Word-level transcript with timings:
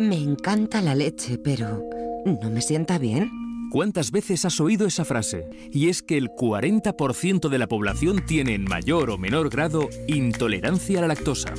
Me 0.00 0.16
encanta 0.16 0.80
la 0.80 0.94
leche, 0.94 1.36
pero 1.36 1.84
¿no 2.24 2.48
me 2.48 2.62
sienta 2.62 2.96
bien? 2.96 3.30
¿Cuántas 3.70 4.10
veces 4.10 4.46
has 4.46 4.58
oído 4.58 4.86
esa 4.86 5.04
frase? 5.04 5.50
Y 5.70 5.90
es 5.90 6.00
que 6.00 6.16
el 6.16 6.30
40% 6.30 7.50
de 7.50 7.58
la 7.58 7.66
población 7.66 8.24
tiene 8.24 8.54
en 8.54 8.64
mayor 8.64 9.10
o 9.10 9.18
menor 9.18 9.50
grado 9.50 9.90
intolerancia 10.08 11.00
a 11.00 11.02
la 11.02 11.08
lactosa. 11.08 11.52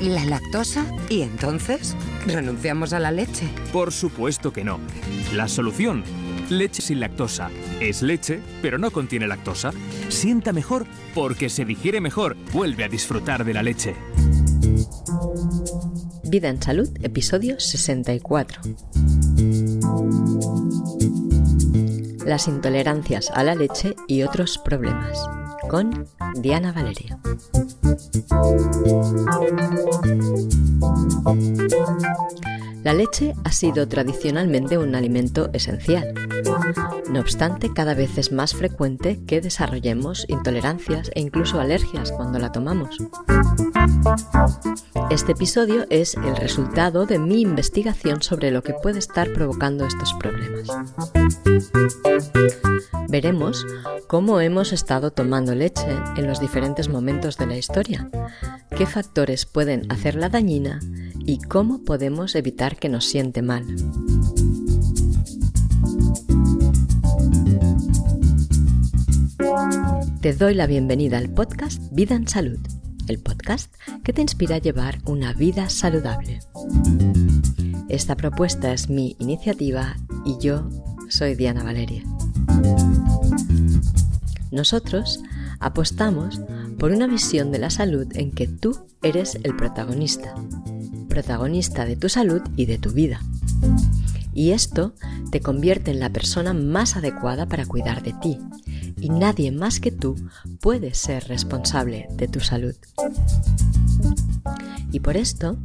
¿La 0.00 0.24
lactosa? 0.24 0.86
¿Y 1.08 1.22
entonces? 1.22 1.96
¿Renunciamos 2.24 2.92
a 2.92 3.00
la 3.00 3.10
leche? 3.10 3.48
Por 3.72 3.90
supuesto 3.90 4.52
que 4.52 4.62
no. 4.62 4.78
La 5.34 5.48
solución, 5.48 6.04
leche 6.50 6.82
sin 6.82 7.00
lactosa. 7.00 7.50
Es 7.80 8.02
leche, 8.02 8.38
pero 8.62 8.78
no 8.78 8.92
contiene 8.92 9.26
lactosa. 9.26 9.72
Sienta 10.08 10.52
mejor 10.52 10.86
porque 11.16 11.48
se 11.48 11.64
digiere 11.64 12.00
mejor. 12.00 12.36
Vuelve 12.52 12.84
a 12.84 12.88
disfrutar 12.88 13.44
de 13.44 13.54
la 13.54 13.64
leche. 13.64 13.96
Vida 16.28 16.48
en 16.48 16.62
Salud, 16.62 16.88
episodio 17.02 17.58
64 17.58 18.60
las 22.28 22.46
intolerancias 22.46 23.30
a 23.30 23.42
la 23.42 23.54
leche 23.54 23.96
y 24.06 24.22
otros 24.22 24.58
problemas, 24.58 25.18
con 25.70 26.06
Diana 26.34 26.72
Valeria. 26.72 27.18
La 32.84 32.94
leche 32.94 33.34
ha 33.44 33.52
sido 33.52 33.88
tradicionalmente 33.88 34.78
un 34.78 34.94
alimento 34.94 35.50
esencial. 35.52 36.14
No 37.10 37.20
obstante, 37.20 37.72
cada 37.72 37.94
vez 37.94 38.18
es 38.18 38.32
más 38.32 38.54
frecuente 38.54 39.18
que 39.26 39.40
desarrollemos 39.40 40.24
intolerancias 40.28 41.10
e 41.14 41.20
incluso 41.20 41.60
alergias 41.60 42.12
cuando 42.12 42.38
la 42.38 42.52
tomamos. 42.52 42.96
Este 45.10 45.32
episodio 45.32 45.86
es 45.90 46.14
el 46.14 46.36
resultado 46.36 47.06
de 47.06 47.18
mi 47.18 47.40
investigación 47.40 48.22
sobre 48.22 48.50
lo 48.50 48.62
que 48.62 48.74
puede 48.74 48.98
estar 48.98 49.32
provocando 49.32 49.86
estos 49.86 50.12
problemas. 50.14 50.68
Veremos 53.08 53.66
cómo 54.06 54.40
hemos 54.40 54.72
estado 54.72 55.10
tomando 55.10 55.54
leche 55.54 55.96
en 56.16 56.26
los 56.26 56.40
diferentes 56.40 56.88
momentos 56.88 57.38
de 57.38 57.46
la 57.46 57.56
historia, 57.56 58.08
qué 58.76 58.86
factores 58.86 59.46
pueden 59.46 59.90
hacerla 59.90 60.28
dañina 60.28 60.78
y 61.28 61.38
cómo 61.38 61.84
podemos 61.84 62.34
evitar 62.34 62.76
que 62.76 62.88
nos 62.88 63.04
siente 63.04 63.42
mal. 63.42 63.66
Te 70.22 70.32
doy 70.32 70.54
la 70.54 70.66
bienvenida 70.66 71.18
al 71.18 71.28
podcast 71.30 71.82
Vida 71.92 72.14
en 72.16 72.26
Salud 72.26 72.58
el 73.08 73.18
podcast 73.18 73.74
que 74.04 74.12
te 74.12 74.20
inspira 74.20 74.56
a 74.56 74.58
llevar 74.58 74.98
una 75.06 75.32
vida 75.32 75.68
saludable. 75.70 76.40
Esta 77.88 78.16
propuesta 78.16 78.72
es 78.72 78.90
mi 78.90 79.16
iniciativa 79.18 79.96
y 80.24 80.36
yo 80.38 80.68
soy 81.08 81.34
Diana 81.34 81.64
Valeria. 81.64 82.04
Nosotros 84.50 85.22
apostamos 85.58 86.40
por 86.78 86.92
una 86.92 87.06
visión 87.06 87.50
de 87.50 87.58
la 87.58 87.70
salud 87.70 88.06
en 88.14 88.30
que 88.30 88.46
tú 88.46 88.78
eres 89.02 89.38
el 89.42 89.56
protagonista, 89.56 90.34
protagonista 91.08 91.84
de 91.84 91.96
tu 91.96 92.08
salud 92.08 92.42
y 92.56 92.66
de 92.66 92.78
tu 92.78 92.90
vida. 92.90 93.20
Y 94.32 94.50
esto 94.50 94.94
te 95.30 95.40
convierte 95.40 95.90
en 95.90 96.00
la 96.00 96.10
persona 96.10 96.52
más 96.52 96.96
adecuada 96.96 97.46
para 97.46 97.66
cuidar 97.66 98.02
de 98.02 98.12
ti 98.14 98.38
y 99.00 99.08
nadie 99.08 99.50
más 99.50 99.80
que 99.80 99.90
tú 99.90 100.16
puede 100.60 100.94
ser 100.94 101.26
responsable 101.28 102.06
de 102.12 102.28
tu 102.28 102.40
salud. 102.40 102.74
Y 104.90 105.00
por 105.00 105.16
esto 105.16 105.56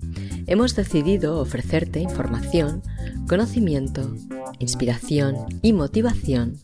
hemos 0.48 0.76
decidido 0.76 1.40
ofrecerte 1.40 2.00
información, 2.00 2.82
conocimiento, 3.28 4.16
inspiración 4.60 5.36
y 5.62 5.74
motivación 5.74 6.58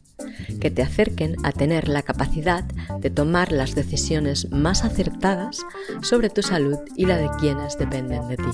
que 0.59 0.71
te 0.71 0.81
acerquen 0.81 1.35
a 1.43 1.51
tener 1.51 1.87
la 1.87 2.01
capacidad 2.01 2.63
de 2.99 3.09
tomar 3.09 3.51
las 3.51 3.75
decisiones 3.75 4.51
más 4.51 4.83
acertadas 4.83 5.65
sobre 6.01 6.29
tu 6.29 6.41
salud 6.41 6.77
y 6.95 7.05
la 7.05 7.17
de 7.17 7.29
quienes 7.39 7.77
dependen 7.77 8.27
de 8.27 8.37
ti. 8.37 8.49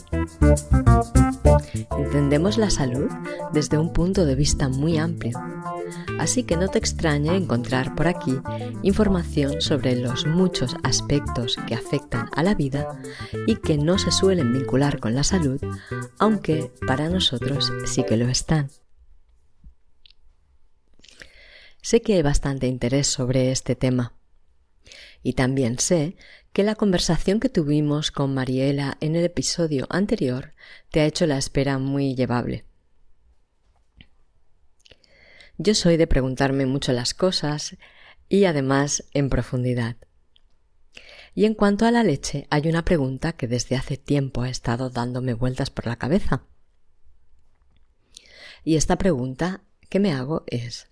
Entendemos 1.98 2.58
la 2.58 2.70
salud 2.70 3.10
desde 3.54 3.78
un 3.78 3.92
punto 3.94 4.26
de 4.26 4.36
vista 4.36 4.70
muy 4.70 4.98
amplio, 4.98 5.40
así 6.20 6.44
que 6.44 6.58
no 6.58 6.68
te 6.68 6.80
extrañe 6.80 7.36
encontrar 7.36 7.96
por 7.96 8.08
aquí 8.08 8.38
información 8.84 9.62
sobre 9.62 9.96
los 9.96 10.26
muchos 10.26 10.76
aspectos 10.84 11.58
que 11.68 11.76
afectan 11.76 12.30
a 12.36 12.44
la 12.44 12.56
vida 12.56 13.00
y 13.48 13.56
que 13.56 13.78
no 13.78 13.98
se 13.98 14.12
suelen 14.12 14.54
vincular 14.54 15.00
con 15.00 15.16
la 15.16 15.24
salud, 15.24 15.60
aunque 16.20 16.72
para 16.86 17.10
nosotros 17.10 17.72
sí 17.86 18.04
que 18.04 18.18
lo 18.18 18.28
están. 18.28 18.70
Sé 21.86 22.02
que 22.02 22.16
hay 22.16 22.24
bastante 22.24 22.66
interés 22.66 23.06
sobre 23.06 23.52
este 23.52 23.76
tema. 23.76 24.18
Y 25.22 25.34
también 25.34 25.78
sé 25.78 26.16
que 26.52 26.64
la 26.64 26.74
conversación 26.74 27.40
que 27.40 27.48
tuvimos 27.48 28.10
con 28.10 28.34
Mariela 28.34 28.98
en 29.02 29.16
el 29.16 29.24
episodio 29.24 29.86
anterior 29.92 30.56
te 30.90 31.02
ha 31.02 31.06
hecho 31.06 31.28
la 31.28 31.38
espera 31.38 31.78
muy 31.78 32.16
llevable. 32.16 32.66
Yo 35.60 35.76
soy 35.76 35.98
de 35.98 36.08
preguntarme 36.08 36.66
mucho 36.66 36.92
las 36.92 37.14
cosas 37.14 37.78
y 38.30 38.46
además 38.46 39.04
en 39.14 39.30
profundidad. 39.30 39.96
Y 41.36 41.46
en 41.46 41.54
cuanto 41.54 41.86
a 41.86 41.92
la 41.92 42.02
leche, 42.02 42.48
hay 42.50 42.68
una 42.68 42.84
pregunta 42.84 43.34
que 43.34 43.48
desde 43.48 43.76
hace 43.76 43.98
tiempo 43.98 44.42
ha 44.42 44.50
estado 44.50 44.90
dándome 44.90 45.36
vueltas 45.36 45.70
por 45.70 45.86
la 45.86 45.98
cabeza. 45.98 46.48
Y 48.64 48.76
esta 48.76 48.98
pregunta 48.98 49.62
que 49.88 50.00
me 50.00 50.14
hago 50.14 50.46
es 50.48 50.90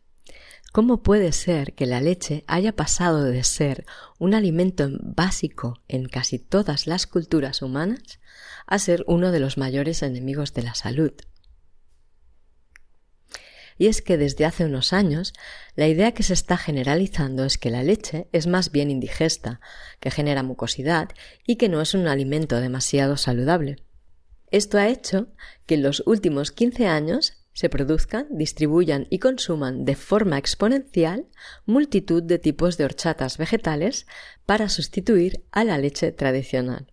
¿Cómo 0.73 1.03
puede 1.03 1.34
ser 1.34 1.75
que 1.75 1.85
la 1.85 2.01
leche 2.01 2.44
haya 2.47 2.75
pasado 2.75 3.25
de 3.25 3.44
ser 3.44 3.85
un 4.17 4.34
alimento 4.34 4.89
básico 5.03 5.79
en 5.88 6.07
casi 6.07 6.39
todas 6.39 6.88
las 6.88 7.06
culturas 7.06 7.61
humanas 7.61 8.19
a 8.66 8.79
ser 8.79 9.03
uno 9.06 9.31
de 9.31 9.39
los 9.39 9.59
mayores 9.59 10.01
enemigos 10.01 10.56
de 10.56 10.63
la 10.63 10.73
salud? 10.73 11.13
Y 13.78 13.85
es 13.85 14.01
que 14.01 14.17
desde 14.17 14.45
hace 14.45 14.66
unos 14.66 14.94
años 14.94 15.34
la 15.75 15.88
idea 15.88 16.16
que 16.16 16.23
se 16.23 16.34
está 16.34 16.57
generalizando 16.57 17.44
es 17.45 17.59
que 17.59 17.69
la 17.69 17.84
leche 17.84 18.28
es 18.31 18.47
más 18.47 18.72
bien 18.72 18.90
indigesta, 18.90 19.61
que 20.00 20.09
genera 20.09 20.41
mucosidad 20.41 21.09
y 21.45 21.57
que 21.57 21.69
no 21.69 21.81
es 21.81 21.94
un 21.94 22.07
alimento 22.07 22.59
demasiado 22.59 23.16
saludable. 23.17 23.75
Esto 24.50 24.79
ha 24.79 24.88
hecho 24.88 25.28
que 25.67 25.75
en 25.75 25.84
los 25.84 26.01
últimos 26.07 26.51
15 26.51 26.88
años 26.88 27.42
se 27.53 27.69
produzcan, 27.69 28.28
distribuyan 28.31 29.08
y 29.09 29.19
consuman 29.19 29.86
de 29.86 29.96
forma 29.96 30.38
exponencial 30.38 31.28
multitud 31.66 32.24
de 32.24 32.40
tipos 32.40 32.78
de 32.78 32.86
horchatas 32.86 33.38
vegetales 33.38 34.08
para 34.46 34.69
sustituir 34.69 35.44
a 35.52 35.64
la 35.64 35.78
leche 35.78 36.12
tradicional. 36.12 36.91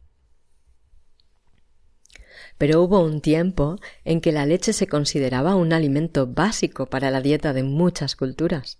Pero 2.58 2.82
hubo 2.82 3.02
un 3.02 3.22
tiempo 3.22 3.78
en 4.04 4.20
que 4.20 4.32
la 4.32 4.44
leche 4.44 4.74
se 4.74 4.86
consideraba 4.86 5.56
un 5.56 5.72
alimento 5.72 6.26
básico 6.26 6.86
para 6.86 7.10
la 7.10 7.22
dieta 7.22 7.54
de 7.54 7.62
muchas 7.62 8.16
culturas. 8.16 8.78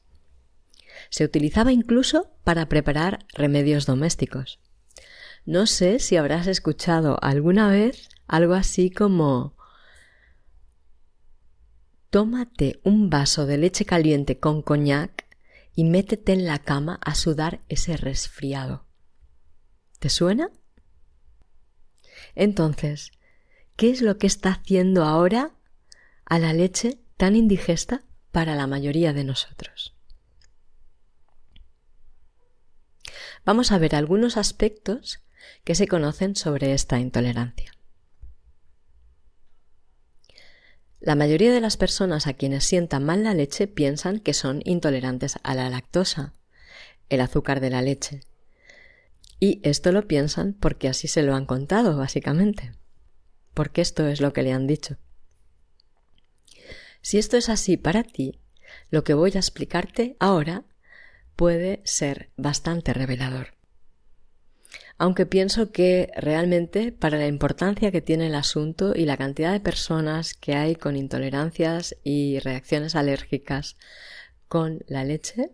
Se 1.08 1.24
utilizaba 1.24 1.72
incluso 1.72 2.30
para 2.44 2.68
preparar 2.68 3.24
remedios 3.32 3.86
domésticos. 3.86 4.60
No 5.46 5.66
sé 5.66 5.98
si 5.98 6.18
habrás 6.18 6.46
escuchado 6.46 7.18
alguna 7.22 7.70
vez 7.70 8.10
algo 8.26 8.52
así 8.52 8.90
como 8.90 9.56
tómate 12.10 12.80
un 12.82 13.08
vaso 13.08 13.46
de 13.46 13.56
leche 13.56 13.84
caliente 13.84 14.38
con 14.38 14.62
coñac 14.62 15.26
y 15.74 15.84
métete 15.84 16.32
en 16.32 16.44
la 16.44 16.58
cama 16.58 16.98
a 17.02 17.14
sudar 17.14 17.60
ese 17.68 17.96
resfriado. 17.96 18.84
¿Te 20.00 20.08
suena? 20.08 20.50
Entonces, 22.34 23.12
¿qué 23.76 23.90
es 23.90 24.02
lo 24.02 24.18
que 24.18 24.26
está 24.26 24.50
haciendo 24.50 25.04
ahora 25.04 25.52
a 26.24 26.38
la 26.38 26.52
leche 26.52 26.98
tan 27.16 27.36
indigesta 27.36 28.04
para 28.32 28.54
la 28.54 28.66
mayoría 28.66 29.12
de 29.12 29.24
nosotros? 29.24 29.96
Vamos 33.44 33.72
a 33.72 33.78
ver 33.78 33.94
algunos 33.94 34.36
aspectos 34.36 35.22
que 35.64 35.74
se 35.74 35.88
conocen 35.88 36.36
sobre 36.36 36.72
esta 36.72 36.98
intolerancia. 36.98 37.72
La 41.00 41.14
mayoría 41.14 41.50
de 41.50 41.62
las 41.62 41.78
personas 41.78 42.26
a 42.26 42.34
quienes 42.34 42.64
sientan 42.64 43.04
mal 43.04 43.24
la 43.24 43.32
leche 43.32 43.66
piensan 43.66 44.20
que 44.20 44.34
son 44.34 44.60
intolerantes 44.66 45.38
a 45.42 45.54
la 45.54 45.70
lactosa, 45.70 46.34
el 47.08 47.22
azúcar 47.22 47.60
de 47.60 47.70
la 47.70 47.80
leche. 47.80 48.20
Y 49.38 49.60
esto 49.62 49.92
lo 49.92 50.06
piensan 50.06 50.52
porque 50.52 50.88
así 50.88 51.08
se 51.08 51.22
lo 51.22 51.34
han 51.34 51.46
contado, 51.46 51.96
básicamente. 51.96 52.72
Porque 53.54 53.80
esto 53.80 54.06
es 54.06 54.20
lo 54.20 54.34
que 54.34 54.42
le 54.42 54.52
han 54.52 54.66
dicho. 54.66 54.98
Si 57.00 57.16
esto 57.16 57.38
es 57.38 57.48
así 57.48 57.78
para 57.78 58.02
ti, 58.02 58.38
lo 58.90 59.02
que 59.02 59.14
voy 59.14 59.32
a 59.34 59.38
explicarte 59.38 60.16
ahora 60.20 60.64
puede 61.34 61.80
ser 61.84 62.30
bastante 62.36 62.92
revelador. 62.92 63.59
Aunque 65.00 65.24
pienso 65.24 65.72
que 65.72 66.12
realmente 66.14 66.92
para 66.92 67.16
la 67.16 67.26
importancia 67.26 67.90
que 67.90 68.02
tiene 68.02 68.26
el 68.26 68.34
asunto 68.34 68.92
y 68.94 69.06
la 69.06 69.16
cantidad 69.16 69.50
de 69.50 69.58
personas 69.58 70.34
que 70.34 70.54
hay 70.54 70.76
con 70.76 70.94
intolerancias 70.94 71.96
y 72.04 72.38
reacciones 72.40 72.94
alérgicas 72.94 73.78
con 74.46 74.84
la 74.88 75.02
leche, 75.04 75.52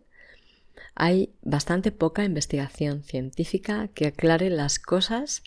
hay 0.97 1.33
bastante 1.43 1.93
poca 1.93 2.25
investigación 2.25 3.05
científica 3.05 3.87
que 3.95 4.09
aclare 4.09 4.51
las 4.51 4.81
cosas 4.81 5.45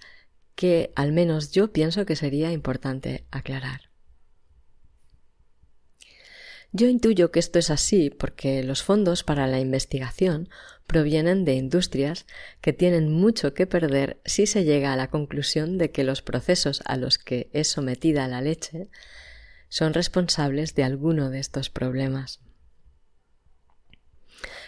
que 0.55 0.93
al 0.95 1.11
menos 1.11 1.51
yo 1.51 1.73
pienso 1.73 2.05
que 2.05 2.15
sería 2.15 2.53
importante 2.53 3.25
aclarar. 3.31 3.89
Yo 6.71 6.87
intuyo 6.87 7.31
que 7.31 7.39
esto 7.39 7.59
es 7.59 7.69
así 7.69 8.11
porque 8.11 8.63
los 8.63 8.81
fondos 8.81 9.25
para 9.25 9.45
la 9.45 9.59
investigación 9.59 10.47
provienen 10.89 11.45
de 11.45 11.53
industrias 11.53 12.25
que 12.61 12.73
tienen 12.73 13.13
mucho 13.13 13.53
que 13.53 13.67
perder 13.67 14.19
si 14.25 14.47
se 14.47 14.63
llega 14.63 14.91
a 14.91 14.95
la 14.95 15.11
conclusión 15.11 15.77
de 15.77 15.91
que 15.91 16.03
los 16.03 16.23
procesos 16.23 16.81
a 16.83 16.97
los 16.97 17.19
que 17.19 17.47
es 17.53 17.67
sometida 17.67 18.27
la 18.27 18.41
leche 18.41 18.89
son 19.69 19.93
responsables 19.93 20.73
de 20.73 20.83
alguno 20.83 21.29
de 21.29 21.37
estos 21.39 21.69
problemas. 21.69 22.39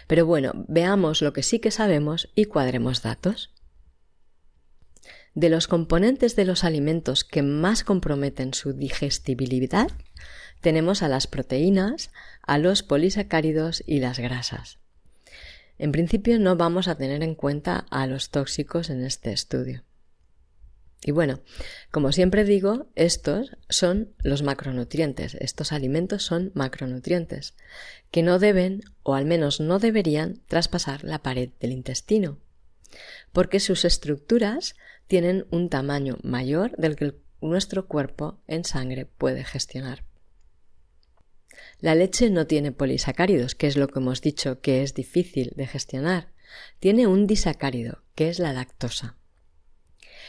Pero 0.06 0.24
bueno, 0.24 0.52
veamos 0.68 1.22
lo 1.22 1.32
que 1.32 1.42
sí 1.42 1.58
que 1.58 1.72
sabemos 1.72 2.30
y 2.36 2.44
cuadremos 2.44 3.02
datos. 3.02 3.52
De 5.34 5.48
los 5.48 5.66
componentes 5.66 6.36
de 6.36 6.44
los 6.44 6.62
alimentos 6.62 7.24
que 7.24 7.42
más 7.42 7.82
comprometen 7.82 8.54
su 8.54 8.74
digestibilidad, 8.74 9.90
tenemos 10.60 11.02
a 11.02 11.08
las 11.08 11.26
proteínas, 11.26 12.12
a 12.42 12.58
los 12.58 12.84
polisacáridos 12.84 13.82
y 13.84 13.98
las 13.98 14.20
grasas. 14.20 14.81
En 15.78 15.92
principio 15.92 16.38
no 16.38 16.56
vamos 16.56 16.88
a 16.88 16.96
tener 16.96 17.22
en 17.22 17.34
cuenta 17.34 17.86
a 17.90 18.06
los 18.06 18.30
tóxicos 18.30 18.90
en 18.90 19.04
este 19.04 19.32
estudio. 19.32 19.84
Y 21.04 21.10
bueno, 21.10 21.40
como 21.90 22.12
siempre 22.12 22.44
digo, 22.44 22.86
estos 22.94 23.56
son 23.68 24.14
los 24.22 24.42
macronutrientes, 24.42 25.34
estos 25.34 25.72
alimentos 25.72 26.22
son 26.22 26.52
macronutrientes, 26.54 27.54
que 28.12 28.22
no 28.22 28.38
deben, 28.38 28.82
o 29.02 29.14
al 29.14 29.24
menos 29.24 29.58
no 29.58 29.80
deberían, 29.80 30.40
traspasar 30.46 31.02
la 31.02 31.20
pared 31.20 31.50
del 31.58 31.72
intestino, 31.72 32.38
porque 33.32 33.58
sus 33.58 33.84
estructuras 33.84 34.76
tienen 35.08 35.46
un 35.50 35.70
tamaño 35.70 36.18
mayor 36.22 36.76
del 36.76 36.94
que 36.94 37.16
nuestro 37.40 37.88
cuerpo 37.88 38.38
en 38.46 38.64
sangre 38.64 39.06
puede 39.06 39.42
gestionar. 39.42 40.04
La 41.82 41.96
leche 41.96 42.30
no 42.30 42.46
tiene 42.46 42.70
polisacáridos, 42.70 43.56
que 43.56 43.66
es 43.66 43.76
lo 43.76 43.88
que 43.88 43.98
hemos 43.98 44.20
dicho 44.20 44.60
que 44.60 44.84
es 44.84 44.94
difícil 44.94 45.52
de 45.56 45.66
gestionar. 45.66 46.32
Tiene 46.78 47.08
un 47.08 47.26
disacárido, 47.26 48.04
que 48.14 48.28
es 48.28 48.38
la 48.38 48.52
lactosa. 48.52 49.16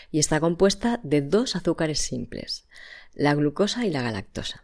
Y 0.10 0.18
está 0.18 0.40
compuesta 0.40 1.00
de 1.04 1.22
dos 1.22 1.56
azúcares 1.56 2.00
simples, 2.00 2.66
la 3.14 3.36
glucosa 3.36 3.86
y 3.86 3.92
la 3.92 4.02
galactosa. 4.02 4.64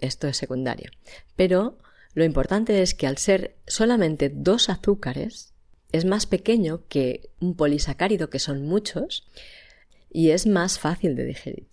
Esto 0.00 0.28
es 0.28 0.38
secundario. 0.38 0.90
Pero 1.36 1.78
lo 2.14 2.24
importante 2.24 2.80
es 2.80 2.94
que 2.94 3.06
al 3.06 3.18
ser 3.18 3.58
solamente 3.66 4.30
dos 4.30 4.70
azúcares, 4.70 5.52
es 5.92 6.06
más 6.06 6.24
pequeño 6.24 6.86
que 6.88 7.28
un 7.38 7.54
polisacárido, 7.54 8.30
que 8.30 8.38
son 8.38 8.62
muchos, 8.62 9.28
y 10.08 10.30
es 10.30 10.46
más 10.46 10.78
fácil 10.78 11.16
de 11.16 11.26
digerir. 11.26 11.68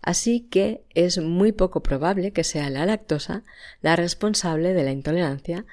Así 0.00 0.40
que 0.48 0.84
es 0.94 1.18
muy 1.18 1.52
poco 1.52 1.82
probable 1.82 2.32
que 2.32 2.44
sea 2.44 2.70
la 2.70 2.86
lactosa 2.86 3.42
la 3.82 3.96
responsable 3.96 4.74
de 4.74 4.84
la 4.84 4.92
intolerancia 4.92 5.66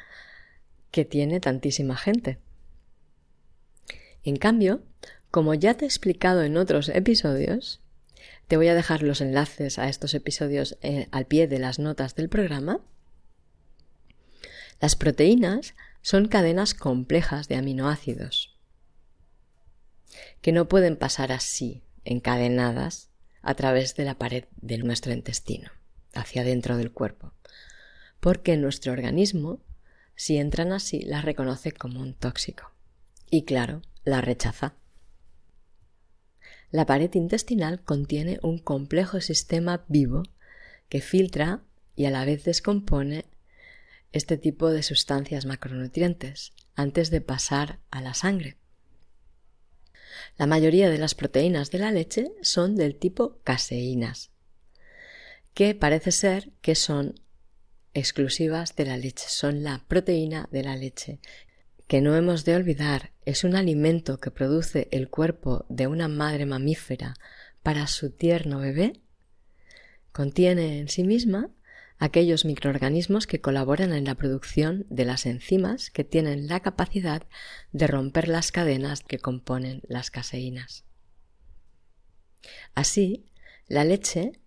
que 0.92 1.06
tiene 1.06 1.40
tantísima 1.40 1.96
gente. 1.96 2.40
En 4.24 4.38
cambio, 4.38 4.84
como 5.32 5.54
ya 5.54 5.76
te 5.76 5.86
he 5.86 5.88
explicado 5.88 6.44
en 6.44 6.58
otros 6.58 6.90
episodios, 6.90 7.82
te 8.48 8.58
voy 8.58 8.68
a 8.68 8.76
dejar 8.76 9.04
los 9.04 9.22
enlaces 9.22 9.80
a 9.80 9.90
estos 9.90 10.14
episodios 10.14 10.78
eh, 10.82 11.08
al 11.12 11.26
pie 11.26 11.48
de 11.48 11.60
las 11.60 11.80
notas 11.80 12.16
del 12.16 12.30
programa, 12.30 12.82
las 14.80 14.96
proteínas 14.96 15.76
son 16.02 16.28
cadenas 16.28 16.74
complejas 16.74 17.48
de 17.48 17.56
aminoácidos 17.56 18.54
que 20.42 20.52
no 20.52 20.68
pueden 20.68 20.98
pasar 20.98 21.32
así, 21.32 21.84
encadenadas, 22.04 23.10
a 23.44 23.54
través 23.54 23.96
de 23.96 24.06
la 24.06 24.18
pared 24.18 24.46
de 24.62 24.80
nuestro 24.80 25.14
intestino, 25.14 25.70
hacia 26.14 26.44
dentro 26.44 26.78
del 26.78 26.92
cuerpo, 26.92 27.34
porque 28.20 28.58
nuestro 28.58 28.94
organismo, 28.94 29.60
si 30.16 30.38
entran 30.38 30.72
así, 30.72 31.02
las 31.02 31.24
reconoce 31.24 31.72
como 31.72 32.00
un 32.00 32.16
tóxico 32.16 32.72
y 33.30 33.46
claro, 33.46 33.82
la 34.06 34.22
rechaza. 34.22 34.76
La 36.70 36.86
pared 36.86 37.12
intestinal 37.14 37.82
contiene 37.84 38.40
un 38.44 38.60
complejo 38.60 39.22
sistema 39.22 39.86
vivo 39.88 40.24
que 40.88 41.02
filtra 41.02 41.64
y 41.96 42.06
a 42.06 42.12
la 42.12 42.26
vez 42.26 42.44
descompone 42.44 43.26
este 44.12 44.38
tipo 44.38 44.70
de 44.70 44.84
sustancias 44.84 45.46
macronutrientes 45.46 46.54
antes 46.76 47.10
de 47.10 47.22
pasar 47.22 47.80
a 47.90 48.02
la 48.02 48.14
sangre. 48.14 48.58
La 50.38 50.48
mayoría 50.48 50.90
de 50.90 50.98
las 50.98 51.16
proteínas 51.16 51.70
de 51.72 51.80
la 51.80 51.92
leche 51.92 52.32
son 52.42 52.76
del 52.76 52.96
tipo 52.96 53.38
caseínas, 53.44 54.32
que 55.54 55.76
parece 55.76 56.12
ser 56.12 56.52
que 56.62 56.76
son 56.76 57.16
exclusivas 57.94 58.76
de 58.76 58.86
la 58.86 58.98
leche, 58.98 59.26
son 59.28 59.64
la 59.64 59.84
proteína 59.88 60.50
de 60.52 60.64
la 60.64 60.76
leche, 60.76 61.20
que 61.88 62.02
no 62.02 62.16
hemos 62.16 62.46
de 62.46 62.56
olvidar 62.56 63.12
es 63.26 63.44
un 63.44 63.56
alimento 63.56 64.20
que 64.20 64.32
produce 64.32 64.88
el 64.92 65.10
cuerpo 65.10 65.66
de 65.70 65.88
una 65.88 66.08
madre 66.08 66.46
mamífera 66.46 67.14
para 67.62 67.88
su 67.88 68.10
tierno 68.10 68.60
bebé, 68.60 68.94
contiene 70.12 70.80
en 70.80 70.90
sí 70.90 71.04
misma 71.04 71.52
aquellos 72.00 72.46
microorganismos 72.46 73.28
que 73.28 73.42
colaboran 73.42 73.94
en 73.94 74.06
la 74.06 74.16
producción 74.16 74.86
de 74.90 75.06
las 75.06 75.26
enzimas 75.26 75.90
que 75.90 76.04
tienen 76.04 76.48
la 76.48 76.60
capacidad 76.60 77.24
de 77.72 77.88
romper 77.88 78.28
las 78.28 78.52
cadenas 78.52 79.02
que 79.02 79.20
componen 79.20 79.82
las 79.88 80.12
caseínas. 80.12 80.84
Así, 82.76 83.26
la 83.68 83.86
leche 83.86 84.40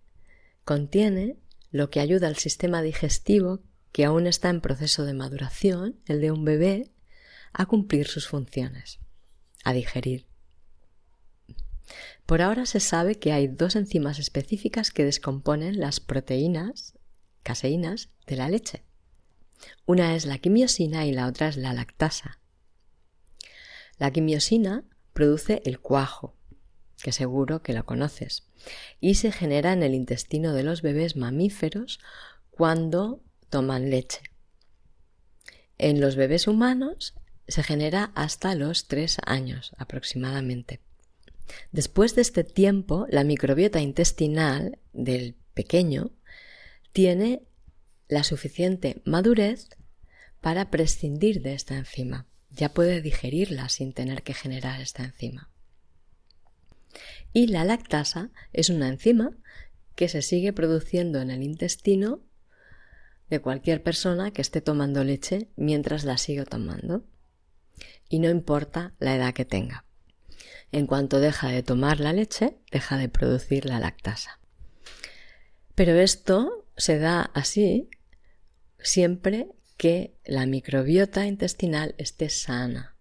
contiene 0.63 1.37
lo 1.71 1.89
que 1.89 1.99
ayuda 1.99 2.27
al 2.27 2.37
sistema 2.37 2.81
digestivo 2.81 3.61
que 3.91 4.05
aún 4.05 4.27
está 4.27 4.49
en 4.49 4.61
proceso 4.61 5.05
de 5.05 5.13
maduración, 5.13 5.99
el 6.05 6.21
de 6.21 6.31
un 6.31 6.45
bebé, 6.45 6.91
a 7.53 7.65
cumplir 7.65 8.07
sus 8.07 8.27
funciones, 8.27 8.99
a 9.63 9.73
digerir. 9.73 10.27
Por 12.25 12.41
ahora 12.41 12.65
se 12.65 12.79
sabe 12.79 13.15
que 13.15 13.31
hay 13.31 13.47
dos 13.47 13.75
enzimas 13.75 14.19
específicas 14.19 14.91
que 14.91 15.05
descomponen 15.05 15.79
las 15.79 15.99
proteínas 15.99 16.96
caseínas 17.47 18.09
de 18.25 18.35
la 18.35 18.49
leche. 18.49 18.83
Una 19.85 20.15
es 20.15 20.25
la 20.25 20.37
quimiosina 20.37 21.05
y 21.05 21.13
la 21.13 21.27
otra 21.27 21.47
es 21.47 21.55
la 21.55 21.71
lactasa. 21.71 22.39
La 23.97 24.11
quimiosina 24.11 24.83
produce 25.13 25.61
el 25.63 25.79
cuajo, 25.79 26.35
que 27.01 27.13
seguro 27.13 27.61
que 27.61 27.71
lo 27.71 27.85
conoces, 27.85 28.49
y 28.99 29.15
se 29.15 29.31
genera 29.31 29.71
en 29.71 29.81
el 29.81 29.95
intestino 29.95 30.51
de 30.51 30.63
los 30.63 30.81
bebés 30.81 31.15
mamíferos 31.15 32.01
cuando 32.51 33.23
toman 33.49 33.91
leche. 33.91 34.23
En 35.77 36.01
los 36.01 36.17
bebés 36.17 36.47
humanos 36.47 37.15
se 37.47 37.63
genera 37.63 38.11
hasta 38.13 38.55
los 38.55 38.89
tres 38.89 39.19
años 39.25 39.71
aproximadamente. 39.77 40.81
Después 41.71 42.13
de 42.13 42.23
este 42.23 42.43
tiempo, 42.43 43.05
la 43.09 43.23
microbiota 43.23 43.79
intestinal 43.79 44.79
del 44.91 45.37
pequeño 45.53 46.11
tiene 46.97 47.43
la 48.07 48.23
suficiente 48.23 49.03
madurez 49.05 49.69
para 50.41 50.71
prescindir 50.71 51.43
de 51.43 51.53
esta 51.53 51.77
enzima. 51.77 52.25
Ya 52.49 52.73
puede 52.73 53.03
digerirla 53.03 53.69
sin 53.69 53.93
tener 53.93 54.23
que 54.23 54.33
generar 54.33 54.81
esta 54.81 55.03
enzima. 55.03 55.51
Y 57.33 57.49
la 57.49 57.65
lactasa 57.65 58.31
es 58.51 58.71
una 58.71 58.87
enzima 58.87 59.37
que 59.93 60.09
se 60.09 60.23
sigue 60.23 60.53
produciendo 60.53 61.21
en 61.21 61.29
el 61.29 61.43
intestino 61.43 62.23
de 63.29 63.41
cualquier 63.41 63.83
persona 63.83 64.31
que 64.31 64.41
esté 64.41 64.61
tomando 64.61 65.03
leche 65.03 65.51
mientras 65.55 66.03
la 66.03 66.17
sigue 66.17 66.45
tomando. 66.45 67.05
Y 68.09 68.17
no 68.17 68.31
importa 68.31 68.95
la 68.97 69.15
edad 69.15 69.35
que 69.35 69.45
tenga. 69.45 69.85
En 70.71 70.87
cuanto 70.87 71.19
deja 71.19 71.49
de 71.49 71.61
tomar 71.61 71.99
la 71.99 72.11
leche, 72.11 72.57
deja 72.71 72.97
de 72.97 73.07
producir 73.07 73.65
la 73.65 73.79
lactasa. 73.79 74.39
Pero 75.75 75.93
esto 75.99 76.63
se 76.77 76.99
da 76.99 77.23
así 77.33 77.89
siempre 78.79 79.47
que 79.77 80.15
la 80.25 80.45
microbiota 80.45 81.25
intestinal 81.25 81.95
esté 81.97 82.29
sana 82.29 82.95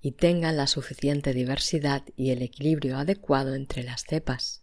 y 0.00 0.12
tenga 0.12 0.52
la 0.52 0.66
suficiente 0.66 1.32
diversidad 1.32 2.02
y 2.16 2.30
el 2.30 2.42
equilibrio 2.42 2.98
adecuado 2.98 3.54
entre 3.54 3.82
las 3.82 4.04
cepas, 4.04 4.62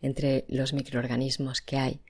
entre 0.00 0.44
los 0.48 0.72
microorganismos 0.72 1.60
que 1.60 1.76
hay, 1.76 2.00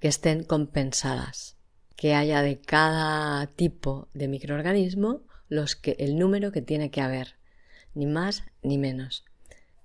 que 0.00 0.08
estén 0.08 0.44
compensadas, 0.44 1.56
que 1.96 2.14
haya 2.14 2.42
de 2.42 2.60
cada 2.60 3.46
tipo 3.48 4.08
de 4.12 4.28
microorganismo 4.28 5.22
los 5.48 5.76
que, 5.76 5.96
el 5.98 6.18
número 6.18 6.50
que 6.50 6.62
tiene 6.62 6.90
que 6.90 7.00
haber, 7.00 7.36
ni 7.94 8.06
más 8.06 8.42
ni 8.62 8.78
menos, 8.78 9.24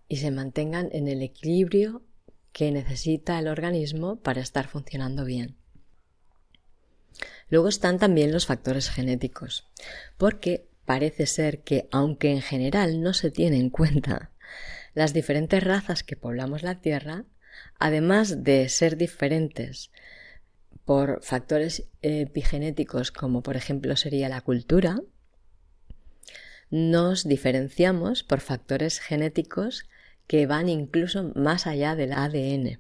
y 0.08 0.18
se 0.18 0.32
mantengan 0.32 0.90
en 0.92 1.08
el 1.08 1.22
equilibrio 1.22 2.04
que 2.52 2.72
necesita 2.72 3.40
el 3.40 3.48
organismo 3.48 4.18
para 4.18 4.42
estar 4.42 4.68
funcionando 4.68 5.26
bien. 5.26 5.58
Luego 7.50 7.68
están 7.68 7.98
también 8.00 8.32
los 8.32 8.46
factores 8.46 8.90
genéticos, 8.90 9.68
porque 10.18 10.68
parece 10.86 11.26
ser 11.26 11.62
que, 11.62 11.88
aunque 11.92 12.32
en 12.32 12.42
general 12.42 13.02
no 13.02 13.14
se 13.14 13.32
tiene 13.32 13.58
en 13.58 13.70
cuenta 13.70 14.32
las 14.94 15.14
diferentes 15.14 15.64
razas 15.64 16.04
que 16.04 16.16
poblamos 16.16 16.64
la 16.64 16.82
Tierra, 16.82 17.26
además 17.78 18.44
de 18.44 18.70
ser 18.70 18.98
diferentes 18.98 19.92
por 20.86 21.24
factores 21.24 21.88
epigenéticos 22.02 23.12
como 23.12 23.44
por 23.44 23.56
ejemplo 23.56 23.96
sería 23.96 24.30
la 24.30 24.42
cultura, 24.42 25.00
nos 26.72 27.28
diferenciamos 27.28 28.24
por 28.24 28.42
factores 28.42 29.00
genéticos 29.00 29.88
que 30.30 30.46
van 30.46 30.70
incluso 30.70 31.32
más 31.34 31.66
allá 31.66 31.96
del 31.96 32.14
ADN. 32.14 32.80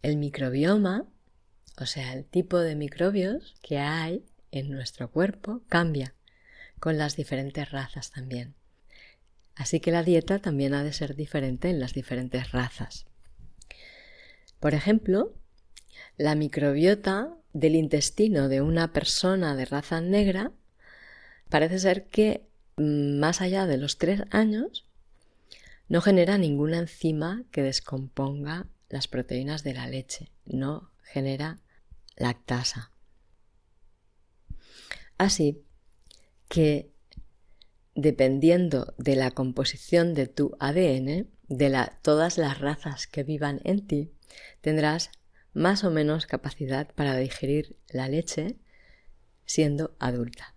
El 0.00 0.16
microbioma, 0.16 1.08
o 1.76 1.86
sea, 1.86 2.12
el 2.12 2.24
tipo 2.24 2.60
de 2.60 2.76
microbios 2.76 3.56
que 3.62 3.78
hay 3.78 4.24
en 4.52 4.70
nuestro 4.70 5.10
cuerpo, 5.10 5.64
cambia 5.68 6.14
con 6.78 6.98
las 6.98 7.16
diferentes 7.16 7.68
razas 7.72 8.12
también. 8.12 8.54
Así 9.56 9.80
que 9.80 9.90
la 9.90 10.04
dieta 10.04 10.38
también 10.38 10.72
ha 10.72 10.84
de 10.84 10.92
ser 10.92 11.16
diferente 11.16 11.68
en 11.68 11.80
las 11.80 11.94
diferentes 11.94 12.52
razas. 12.52 13.06
Por 14.60 14.72
ejemplo, 14.72 15.34
la 16.16 16.36
microbiota 16.36 17.36
del 17.52 17.74
intestino 17.74 18.48
de 18.48 18.60
una 18.60 18.92
persona 18.92 19.56
de 19.56 19.64
raza 19.64 20.00
negra 20.00 20.52
parece 21.48 21.80
ser 21.80 22.06
que 22.06 22.46
mm, 22.76 23.18
más 23.18 23.40
allá 23.40 23.66
de 23.66 23.78
los 23.78 23.98
tres 23.98 24.22
años 24.30 24.86
no 25.92 26.00
genera 26.00 26.38
ninguna 26.38 26.78
enzima 26.78 27.44
que 27.50 27.60
descomponga 27.60 28.66
las 28.88 29.08
proteínas 29.08 29.62
de 29.62 29.74
la 29.74 29.86
leche, 29.86 30.32
no 30.46 30.90
genera 31.02 31.60
lactasa. 32.16 32.92
Así 35.18 35.62
que 36.48 36.90
dependiendo 37.94 38.94
de 38.96 39.16
la 39.16 39.32
composición 39.32 40.14
de 40.14 40.28
tu 40.28 40.56
ADN, 40.60 41.28
de 41.48 41.90
todas 42.00 42.38
las 42.38 42.58
razas 42.58 43.06
que 43.06 43.22
vivan 43.22 43.60
en 43.64 43.86
ti, 43.86 44.14
tendrás 44.62 45.10
más 45.52 45.84
o 45.84 45.90
menos 45.90 46.24
capacidad 46.24 46.90
para 46.94 47.18
digerir 47.18 47.76
la 47.88 48.08
leche 48.08 48.56
siendo 49.44 49.94
adulta. 49.98 50.54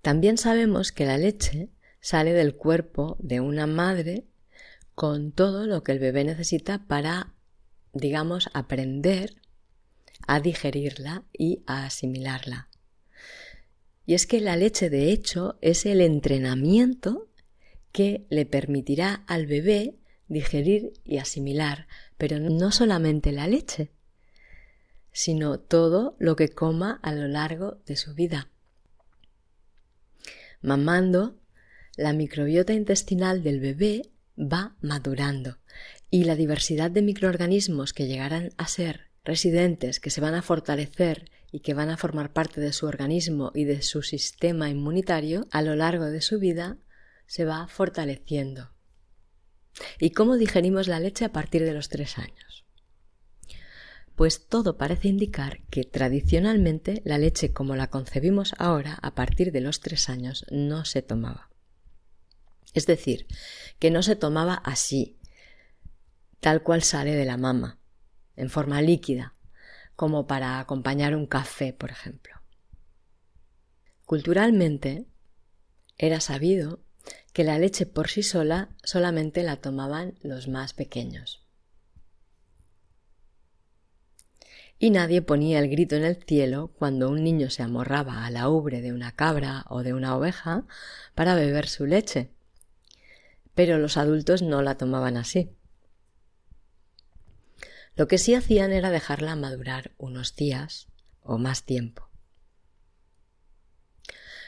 También 0.00 0.38
sabemos 0.38 0.92
que 0.92 1.04
la 1.04 1.18
leche 1.18 1.68
sale 2.04 2.34
del 2.34 2.54
cuerpo 2.54 3.16
de 3.18 3.40
una 3.40 3.66
madre 3.66 4.26
con 4.94 5.32
todo 5.32 5.66
lo 5.66 5.82
que 5.82 5.92
el 5.92 5.98
bebé 5.98 6.22
necesita 6.22 6.86
para, 6.86 7.32
digamos, 7.94 8.50
aprender 8.52 9.36
a 10.26 10.38
digerirla 10.38 11.24
y 11.32 11.62
a 11.66 11.86
asimilarla. 11.86 12.68
Y 14.04 14.12
es 14.12 14.26
que 14.26 14.42
la 14.42 14.54
leche, 14.54 14.90
de 14.90 15.12
hecho, 15.12 15.56
es 15.62 15.86
el 15.86 16.02
entrenamiento 16.02 17.30
que 17.90 18.26
le 18.28 18.44
permitirá 18.44 19.24
al 19.26 19.46
bebé 19.46 19.96
digerir 20.28 20.92
y 21.04 21.16
asimilar, 21.16 21.86
pero 22.18 22.38
no 22.38 22.70
solamente 22.70 23.32
la 23.32 23.46
leche, 23.46 23.92
sino 25.10 25.58
todo 25.58 26.16
lo 26.18 26.36
que 26.36 26.50
coma 26.50 27.00
a 27.02 27.14
lo 27.14 27.28
largo 27.28 27.80
de 27.86 27.96
su 27.96 28.12
vida. 28.12 28.50
Mamando, 30.60 31.40
la 31.96 32.12
microbiota 32.12 32.72
intestinal 32.72 33.42
del 33.42 33.60
bebé 33.60 34.10
va 34.36 34.76
madurando 34.80 35.58
y 36.10 36.24
la 36.24 36.36
diversidad 36.36 36.90
de 36.90 37.02
microorganismos 37.02 37.92
que 37.92 38.06
llegarán 38.06 38.50
a 38.56 38.66
ser 38.66 39.10
residentes, 39.24 40.00
que 40.00 40.10
se 40.10 40.20
van 40.20 40.34
a 40.34 40.42
fortalecer 40.42 41.30
y 41.50 41.60
que 41.60 41.74
van 41.74 41.88
a 41.90 41.96
formar 41.96 42.32
parte 42.32 42.60
de 42.60 42.72
su 42.72 42.86
organismo 42.86 43.52
y 43.54 43.64
de 43.64 43.82
su 43.82 44.02
sistema 44.02 44.68
inmunitario 44.68 45.46
a 45.50 45.62
lo 45.62 45.76
largo 45.76 46.06
de 46.06 46.20
su 46.20 46.38
vida, 46.38 46.78
se 47.26 47.44
va 47.44 47.66
fortaleciendo. 47.68 48.72
¿Y 49.98 50.10
cómo 50.10 50.36
digerimos 50.36 50.88
la 50.88 51.00
leche 51.00 51.24
a 51.24 51.32
partir 51.32 51.64
de 51.64 51.72
los 51.72 51.88
tres 51.88 52.18
años? 52.18 52.64
Pues 54.14 54.46
todo 54.46 54.76
parece 54.76 55.08
indicar 55.08 55.62
que 55.70 55.84
tradicionalmente 55.84 57.02
la 57.04 57.18
leche 57.18 57.52
como 57.52 57.74
la 57.74 57.88
concebimos 57.88 58.54
ahora 58.58 58.98
a 59.02 59.14
partir 59.14 59.50
de 59.50 59.60
los 59.60 59.80
tres 59.80 60.08
años 60.08 60.46
no 60.50 60.84
se 60.84 61.02
tomaba. 61.02 61.53
Es 62.74 62.86
decir, 62.86 63.26
que 63.78 63.90
no 63.90 64.02
se 64.02 64.16
tomaba 64.16 64.54
así, 64.54 65.18
tal 66.40 66.62
cual 66.62 66.82
sale 66.82 67.14
de 67.14 67.24
la 67.24 67.38
mama, 67.38 67.78
en 68.36 68.50
forma 68.50 68.82
líquida, 68.82 69.34
como 69.96 70.26
para 70.26 70.58
acompañar 70.58 71.16
un 71.16 71.26
café, 71.26 71.72
por 71.72 71.90
ejemplo. 71.90 72.34
Culturalmente, 74.04 75.06
era 75.96 76.20
sabido 76.20 76.80
que 77.32 77.44
la 77.44 77.58
leche 77.58 77.86
por 77.86 78.08
sí 78.08 78.22
sola 78.22 78.68
solamente 78.82 79.42
la 79.42 79.56
tomaban 79.56 80.18
los 80.22 80.48
más 80.48 80.74
pequeños. 80.74 81.44
Y 84.78 84.90
nadie 84.90 85.22
ponía 85.22 85.60
el 85.60 85.70
grito 85.70 85.94
en 85.96 86.04
el 86.04 86.16
cielo 86.16 86.72
cuando 86.76 87.08
un 87.08 87.22
niño 87.22 87.48
se 87.48 87.62
amorraba 87.62 88.26
a 88.26 88.30
la 88.30 88.48
ubre 88.48 88.82
de 88.82 88.92
una 88.92 89.12
cabra 89.12 89.64
o 89.68 89.82
de 89.82 89.94
una 89.94 90.16
oveja 90.16 90.66
para 91.14 91.36
beber 91.36 91.68
su 91.68 91.86
leche. 91.86 92.33
Pero 93.54 93.78
los 93.78 93.96
adultos 93.96 94.42
no 94.42 94.62
la 94.62 94.76
tomaban 94.76 95.16
así. 95.16 95.50
Lo 97.96 98.08
que 98.08 98.18
sí 98.18 98.34
hacían 98.34 98.72
era 98.72 98.90
dejarla 98.90 99.36
madurar 99.36 99.92
unos 99.98 100.34
días 100.34 100.88
o 101.22 101.38
más 101.38 101.64
tiempo. 101.64 102.08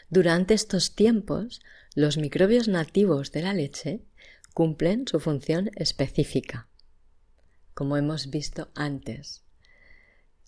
Durante 0.09 0.55
estos 0.55 0.95
tiempos, 0.95 1.61
los 1.95 2.17
microbios 2.17 2.69
nativos 2.69 3.33
de 3.33 3.43
la 3.43 3.55
leche 3.55 4.05
cumplen 4.55 5.07
su 5.07 5.21
función 5.21 5.71
específica, 5.77 6.69
como 7.75 7.97
hemos 7.97 8.31
visto 8.31 8.71
antes. 8.75 9.45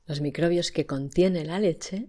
Los 0.07 0.21
microbios 0.21 0.73
que 0.73 0.87
contiene 0.87 1.45
la 1.45 1.59
leche, 1.59 2.09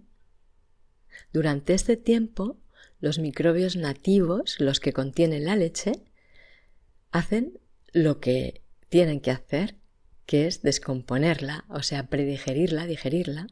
durante 1.32 1.74
este 1.74 1.96
tiempo, 1.96 2.56
los 3.00 3.18
microbios 3.18 3.76
nativos, 3.76 4.60
los 4.60 4.80
que 4.80 4.92
contienen 4.92 5.44
la 5.44 5.56
leche, 5.56 5.92
hacen 7.10 7.60
lo 7.92 8.20
que 8.20 8.62
tienen 8.88 9.20
que 9.20 9.30
hacer 9.30 9.76
que 10.26 10.46
es 10.46 10.62
descomponerla, 10.62 11.64
o 11.68 11.82
sea, 11.82 12.06
predigerirla, 12.06 12.86
digerirla, 12.86 13.48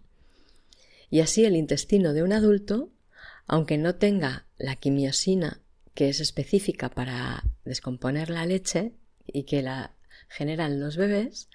y 1.11 1.21
así 1.21 1.45
el 1.45 1.57
intestino 1.57 2.13
de 2.13 2.23
un 2.23 2.33
adulto, 2.33 2.93
aunque 3.47 3.79
no 3.79 3.97
tenga 3.97 4.47
la 4.59 4.77
quimiosina 4.77 5.61
que 5.95 6.09
es 6.09 6.21
específica 6.21 6.91
para 6.91 7.43
descomponer 7.65 8.31
la 8.31 8.47
leche 8.47 8.93
y 9.27 9.43
que 9.43 9.63
la 9.63 9.97
generan 10.29 10.79
los 10.79 10.97
bebés, 10.97 11.49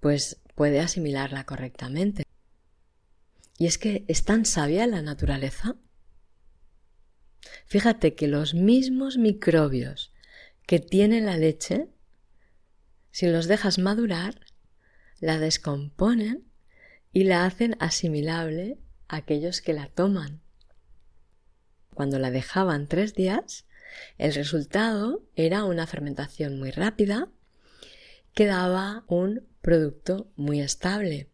pues 0.00 0.40
puede 0.56 0.80
asimilarla 0.80 1.44
correctamente. 1.44 2.24
Y 3.58 3.66
es 3.66 3.78
que 3.78 4.04
es 4.08 4.24
tan 4.24 4.44
sabia 4.44 4.86
la 4.88 5.02
naturaleza. 5.02 5.76
Fíjate 7.66 8.14
que 8.14 8.26
los 8.26 8.54
mismos 8.54 9.18
microbios 9.18 10.11
que 10.72 10.80
tiene 10.80 11.20
la 11.20 11.36
leche 11.36 11.90
si 13.10 13.26
los 13.26 13.46
dejas 13.46 13.78
madurar, 13.78 14.40
la 15.20 15.38
descomponen 15.38 16.50
y 17.12 17.24
la 17.24 17.44
hacen 17.44 17.76
asimilable 17.78 18.78
a 19.06 19.16
aquellos 19.16 19.60
que 19.60 19.74
la 19.74 19.88
toman. 19.88 20.40
Cuando 21.92 22.18
la 22.18 22.30
dejaban 22.30 22.88
tres 22.88 23.14
días, 23.14 23.66
el 24.16 24.32
resultado 24.32 25.22
era 25.36 25.64
una 25.64 25.86
fermentación 25.86 26.58
muy 26.58 26.70
rápida 26.70 27.28
que 28.32 28.46
daba 28.46 29.04
un 29.08 29.46
producto 29.60 30.32
muy 30.36 30.62
estable. 30.62 31.28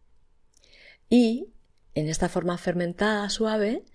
Y 1.07 1.47
en 1.95 2.09
esta 2.09 2.27
forma 2.27 2.57
fermentada 2.57 3.29
suave 3.29 3.85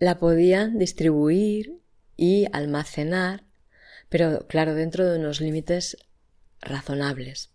la 0.00 0.18
podían 0.18 0.76
distribuir 0.76 1.78
y 2.16 2.46
almacenar, 2.52 3.44
pero 4.12 4.46
claro, 4.46 4.74
dentro 4.74 5.08
de 5.08 5.18
unos 5.18 5.40
límites 5.40 5.96
razonables, 6.60 7.50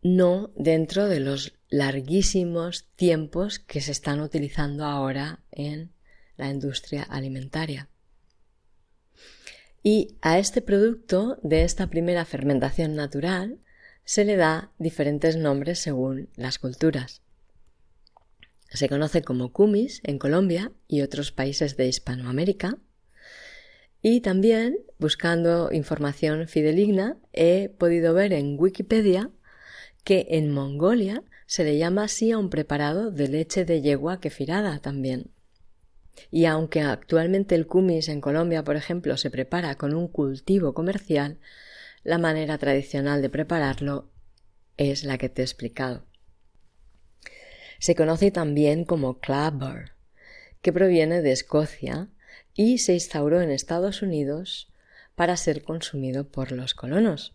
no 0.00 0.52
dentro 0.54 1.08
de 1.08 1.18
los 1.18 1.54
larguísimos 1.70 2.86
tiempos 2.94 3.58
que 3.58 3.80
se 3.80 3.90
están 3.90 4.20
utilizando 4.20 4.84
ahora 4.84 5.40
en 5.50 5.90
la 6.36 6.50
industria 6.50 7.02
alimentaria. 7.02 7.88
Y 9.82 10.16
a 10.22 10.38
este 10.38 10.62
producto 10.62 11.40
de 11.42 11.64
esta 11.64 11.88
primera 11.88 12.24
fermentación 12.26 12.94
natural 12.94 13.58
se 14.04 14.24
le 14.24 14.36
da 14.36 14.70
diferentes 14.78 15.36
nombres 15.36 15.80
según 15.80 16.28
las 16.36 16.60
culturas. 16.60 17.22
Se 18.68 18.88
conoce 18.88 19.22
como 19.22 19.52
kumis 19.52 20.00
en 20.04 20.20
Colombia 20.20 20.70
y 20.86 21.00
otros 21.00 21.32
países 21.32 21.76
de 21.76 21.88
Hispanoamérica. 21.88 22.78
Y 24.02 24.20
también, 24.20 24.78
buscando 24.98 25.70
información 25.72 26.48
fideligna, 26.48 27.16
he 27.32 27.68
podido 27.68 28.14
ver 28.14 28.32
en 28.32 28.56
Wikipedia 28.58 29.30
que 30.02 30.26
en 30.30 30.50
Mongolia 30.50 31.22
se 31.46 31.62
le 31.62 31.78
llama 31.78 32.04
así 32.04 32.32
a 32.32 32.38
un 32.38 32.50
preparado 32.50 33.12
de 33.12 33.28
leche 33.28 33.64
de 33.64 33.80
yegua 33.80 34.18
kefirada 34.18 34.80
también. 34.80 35.30
Y 36.30 36.46
aunque 36.46 36.80
actualmente 36.80 37.54
el 37.54 37.66
kumis 37.68 38.08
en 38.08 38.20
Colombia, 38.20 38.64
por 38.64 38.74
ejemplo, 38.74 39.16
se 39.16 39.30
prepara 39.30 39.76
con 39.76 39.94
un 39.94 40.08
cultivo 40.08 40.74
comercial, 40.74 41.38
la 42.02 42.18
manera 42.18 42.58
tradicional 42.58 43.22
de 43.22 43.30
prepararlo 43.30 44.10
es 44.76 45.04
la 45.04 45.16
que 45.16 45.28
te 45.28 45.42
he 45.42 45.44
explicado. 45.44 46.06
Se 47.78 47.94
conoce 47.94 48.30
también 48.30 48.84
como 48.84 49.20
clabber, 49.20 49.92
que 50.60 50.72
proviene 50.72 51.22
de 51.22 51.32
Escocia 51.32 52.08
y 52.54 52.78
se 52.78 52.94
instauró 52.94 53.40
en 53.40 53.50
Estados 53.50 54.02
Unidos 54.02 54.72
para 55.14 55.36
ser 55.36 55.62
consumido 55.62 56.28
por 56.28 56.52
los 56.52 56.74
colonos. 56.74 57.34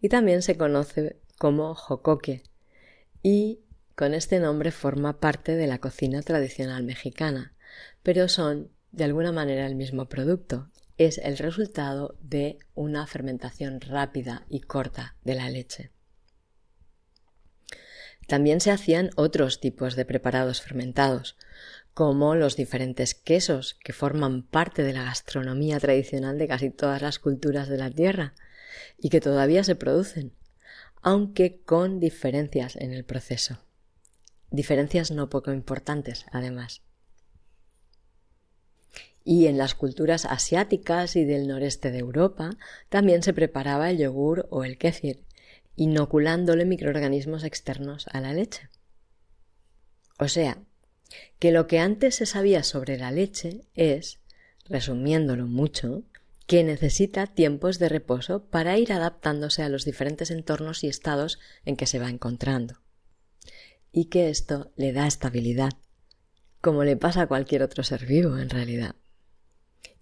Y 0.00 0.08
también 0.08 0.42
se 0.42 0.56
conoce 0.56 1.20
como 1.38 1.74
jocoque 1.74 2.42
y 3.22 3.60
con 3.94 4.14
este 4.14 4.38
nombre 4.38 4.70
forma 4.70 5.20
parte 5.20 5.56
de 5.56 5.66
la 5.66 5.78
cocina 5.78 6.22
tradicional 6.22 6.84
mexicana, 6.84 7.54
pero 8.02 8.28
son 8.28 8.70
de 8.92 9.04
alguna 9.04 9.32
manera 9.32 9.66
el 9.66 9.74
mismo 9.74 10.08
producto. 10.08 10.70
Es 10.96 11.18
el 11.18 11.38
resultado 11.38 12.16
de 12.20 12.58
una 12.74 13.06
fermentación 13.06 13.80
rápida 13.80 14.44
y 14.48 14.60
corta 14.60 15.16
de 15.24 15.34
la 15.34 15.50
leche. 15.50 15.92
También 18.28 18.60
se 18.60 18.70
hacían 18.70 19.10
otros 19.16 19.58
tipos 19.58 19.96
de 19.96 20.04
preparados 20.04 20.60
fermentados, 20.60 21.36
como 21.98 22.36
los 22.36 22.54
diferentes 22.54 23.16
quesos 23.16 23.76
que 23.82 23.92
forman 23.92 24.44
parte 24.44 24.84
de 24.84 24.92
la 24.92 25.02
gastronomía 25.02 25.80
tradicional 25.80 26.38
de 26.38 26.46
casi 26.46 26.70
todas 26.70 27.02
las 27.02 27.18
culturas 27.18 27.68
de 27.68 27.76
la 27.76 27.90
Tierra 27.90 28.34
y 28.98 29.08
que 29.08 29.20
todavía 29.20 29.64
se 29.64 29.74
producen, 29.74 30.32
aunque 31.02 31.60
con 31.60 31.98
diferencias 31.98 32.76
en 32.76 32.92
el 32.92 33.04
proceso 33.04 33.58
diferencias 34.52 35.10
no 35.10 35.28
poco 35.28 35.52
importantes, 35.52 36.24
además. 36.30 36.82
Y 39.24 39.48
en 39.48 39.58
las 39.58 39.74
culturas 39.74 40.24
asiáticas 40.24 41.16
y 41.16 41.24
del 41.24 41.48
noreste 41.48 41.90
de 41.90 41.98
Europa 41.98 42.50
también 42.90 43.24
se 43.24 43.32
preparaba 43.32 43.90
el 43.90 43.98
yogur 43.98 44.46
o 44.50 44.62
el 44.62 44.78
kéfir, 44.78 45.24
inoculándole 45.74 46.64
microorganismos 46.64 47.42
externos 47.42 48.06
a 48.12 48.20
la 48.20 48.32
leche. 48.32 48.68
O 50.20 50.28
sea, 50.28 50.62
que 51.38 51.52
lo 51.52 51.66
que 51.66 51.78
antes 51.78 52.16
se 52.16 52.26
sabía 52.26 52.62
sobre 52.62 52.98
la 52.98 53.10
leche 53.10 53.62
es, 53.74 54.18
resumiéndolo 54.66 55.46
mucho, 55.46 56.02
que 56.46 56.64
necesita 56.64 57.26
tiempos 57.26 57.78
de 57.78 57.88
reposo 57.88 58.44
para 58.46 58.78
ir 58.78 58.92
adaptándose 58.92 59.62
a 59.62 59.68
los 59.68 59.84
diferentes 59.84 60.30
entornos 60.30 60.82
y 60.82 60.88
estados 60.88 61.38
en 61.64 61.76
que 61.76 61.86
se 61.86 61.98
va 61.98 62.08
encontrando 62.08 62.80
y 63.92 64.06
que 64.06 64.30
esto 64.30 64.72
le 64.76 64.92
da 64.92 65.06
estabilidad, 65.06 65.72
como 66.60 66.84
le 66.84 66.96
pasa 66.96 67.22
a 67.22 67.26
cualquier 67.26 67.62
otro 67.62 67.82
ser 67.82 68.06
vivo 68.06 68.38
en 68.38 68.50
realidad. 68.50 68.94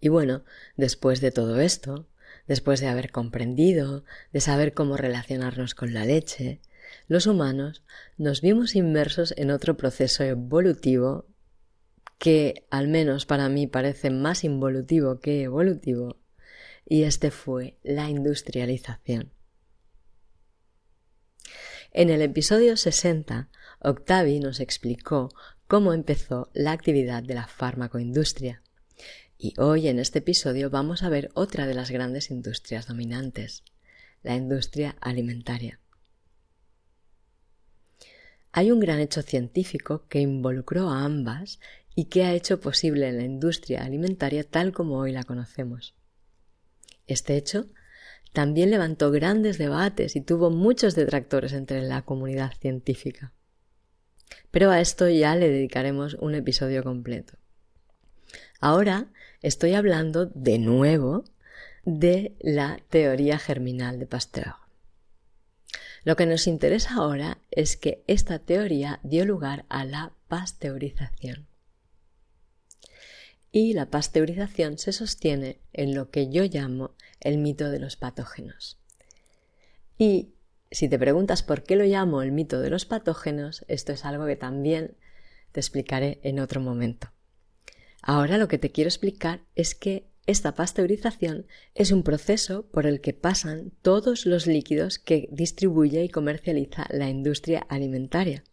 Y 0.00 0.08
bueno, 0.08 0.44
después 0.76 1.20
de 1.20 1.30
todo 1.30 1.60
esto, 1.60 2.06
después 2.46 2.80
de 2.80 2.88
haber 2.88 3.10
comprendido, 3.10 4.04
de 4.32 4.40
saber 4.40 4.74
cómo 4.74 4.96
relacionarnos 4.96 5.74
con 5.74 5.94
la 5.94 6.04
leche, 6.04 6.60
los 7.08 7.26
humanos 7.26 7.82
nos 8.16 8.40
vimos 8.40 8.74
inmersos 8.74 9.34
en 9.36 9.50
otro 9.50 9.76
proceso 9.76 10.24
evolutivo 10.24 11.26
que 12.18 12.66
al 12.70 12.88
menos 12.88 13.26
para 13.26 13.48
mí 13.48 13.66
parece 13.66 14.10
más 14.10 14.44
involutivo 14.44 15.20
que 15.20 15.42
evolutivo, 15.42 16.18
y 16.84 17.02
este 17.02 17.30
fue 17.30 17.78
la 17.82 18.08
industrialización. 18.08 19.32
En 21.92 22.10
el 22.10 22.22
episodio 22.22 22.76
60 22.76 23.48
Octavi 23.80 24.40
nos 24.40 24.60
explicó 24.60 25.30
cómo 25.66 25.92
empezó 25.92 26.50
la 26.54 26.72
actividad 26.72 27.22
de 27.22 27.34
la 27.34 27.46
farmacoindustria. 27.46 28.62
Y 29.38 29.54
hoy 29.58 29.88
en 29.88 29.98
este 29.98 30.20
episodio 30.20 30.70
vamos 30.70 31.02
a 31.02 31.08
ver 31.08 31.30
otra 31.34 31.66
de 31.66 31.74
las 31.74 31.90
grandes 31.90 32.30
industrias 32.30 32.86
dominantes, 32.86 33.64
la 34.22 34.34
industria 34.34 34.96
alimentaria. 35.00 35.80
Hay 38.56 38.70
un 38.70 38.80
gran 38.80 39.00
hecho 39.00 39.20
científico 39.20 40.06
que 40.08 40.18
involucró 40.18 40.88
a 40.88 41.04
ambas 41.04 41.60
y 41.94 42.06
que 42.06 42.24
ha 42.24 42.32
hecho 42.32 42.58
posible 42.58 43.12
la 43.12 43.22
industria 43.22 43.84
alimentaria 43.84 44.44
tal 44.44 44.72
como 44.72 44.96
hoy 44.96 45.12
la 45.12 45.24
conocemos. 45.24 45.94
Este 47.06 47.36
hecho 47.36 47.66
también 48.32 48.70
levantó 48.70 49.10
grandes 49.10 49.58
debates 49.58 50.16
y 50.16 50.22
tuvo 50.22 50.48
muchos 50.48 50.94
detractores 50.94 51.52
entre 51.52 51.82
la 51.82 52.00
comunidad 52.00 52.54
científica. 52.58 53.34
Pero 54.50 54.70
a 54.70 54.80
esto 54.80 55.06
ya 55.06 55.36
le 55.36 55.50
dedicaremos 55.50 56.14
un 56.14 56.34
episodio 56.34 56.82
completo. 56.82 57.34
Ahora 58.58 59.12
estoy 59.42 59.74
hablando 59.74 60.24
de 60.34 60.58
nuevo 60.58 61.24
de 61.84 62.34
la 62.40 62.80
teoría 62.88 63.38
germinal 63.38 63.98
de 63.98 64.06
Pasteur. 64.06 64.65
Lo 66.04 66.16
que 66.16 66.26
nos 66.26 66.46
interesa 66.46 66.94
ahora 66.94 67.38
es 67.50 67.76
que 67.76 68.04
esta 68.06 68.38
teoría 68.38 69.00
dio 69.02 69.24
lugar 69.24 69.64
a 69.68 69.84
la 69.84 70.12
pasteurización. 70.28 71.46
Y 73.50 73.72
la 73.72 73.90
pasteurización 73.90 74.78
se 74.78 74.92
sostiene 74.92 75.60
en 75.72 75.94
lo 75.94 76.10
que 76.10 76.28
yo 76.28 76.44
llamo 76.44 76.94
el 77.20 77.38
mito 77.38 77.70
de 77.70 77.78
los 77.78 77.96
patógenos. 77.96 78.78
Y 79.98 80.34
si 80.70 80.88
te 80.88 80.98
preguntas 80.98 81.42
por 81.42 81.62
qué 81.62 81.76
lo 81.76 81.84
llamo 81.84 82.22
el 82.22 82.32
mito 82.32 82.60
de 82.60 82.70
los 82.70 82.84
patógenos, 82.84 83.64
esto 83.68 83.92
es 83.92 84.04
algo 84.04 84.26
que 84.26 84.36
también 84.36 84.96
te 85.52 85.60
explicaré 85.60 86.20
en 86.22 86.38
otro 86.38 86.60
momento. 86.60 87.12
Ahora 88.02 88.38
lo 88.38 88.46
que 88.46 88.58
te 88.58 88.70
quiero 88.70 88.88
explicar 88.88 89.40
es 89.54 89.74
que 89.74 90.06
esta 90.26 90.54
pasteurización 90.54 91.46
es 91.74 91.92
un 91.92 92.02
proceso 92.02 92.66
por 92.66 92.86
el 92.86 93.00
que 93.00 93.12
pasan 93.12 93.72
todos 93.82 94.26
los 94.26 94.46
líquidos 94.46 94.98
que 94.98 95.28
distribuye 95.30 96.02
y 96.02 96.08
comercializa 96.08 96.86
la 96.90 97.08
industria 97.08 97.64
alimentaria. 97.68 98.44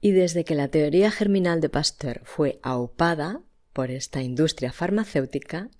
Y 0.00 0.12
desde 0.12 0.44
que 0.44 0.54
la 0.54 0.68
teoría 0.68 1.10
germinal 1.10 1.60
de 1.60 1.68
Pasteur 1.68 2.22
fue 2.24 2.58
aupada 2.62 3.42
por 3.72 3.90
esta 3.90 4.22
industria 4.22 4.72
farmacéutica, 4.72 5.70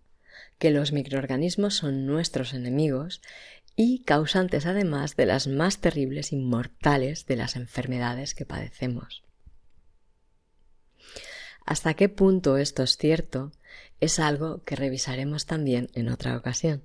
que 0.59 0.71
los 0.71 0.93
microorganismos 0.93 1.75
son 1.75 2.07
nuestros 2.07 2.55
enemigos 2.55 3.21
y 3.77 4.03
causantes 4.05 4.67
además 4.67 5.17
de 5.17 5.27
las 5.27 5.47
más 5.47 5.81
terribles 5.81 6.33
y 6.33 6.37
mortales 6.37 7.27
de 7.27 7.37
las 7.37 7.57
enfermedades 7.57 8.35
que 8.35 8.45
padecemos. 8.45 9.23
Hasta 11.64 11.94
qué 11.94 12.09
punto 12.09 12.57
esto 12.57 12.83
es 12.83 12.96
cierto 12.96 13.53
es 14.01 14.18
algo 14.18 14.62
que 14.64 14.77
revisaremos 14.77 15.46
también 15.46 15.88
en 15.94 16.09
otra 16.09 16.37
ocasión. 16.37 16.83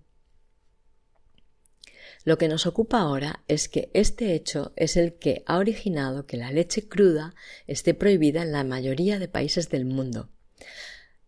Lo 2.23 2.37
que 2.37 2.47
nos 2.47 2.65
ocupa 2.65 2.99
ahora 2.99 3.43
es 3.47 3.69
que 3.69 3.91
este 3.93 4.33
hecho 4.33 4.73
es 4.75 4.97
el 4.97 5.13
que 5.13 5.43
ha 5.45 5.57
originado 5.57 6.25
que 6.25 6.37
la 6.37 6.51
leche 6.51 6.87
cruda 6.87 7.35
esté 7.67 7.93
prohibida 7.93 8.41
en 8.41 8.51
la 8.51 8.63
mayoría 8.63 9.19
de 9.19 9.27
países 9.27 9.69
del 9.69 9.85
mundo, 9.85 10.29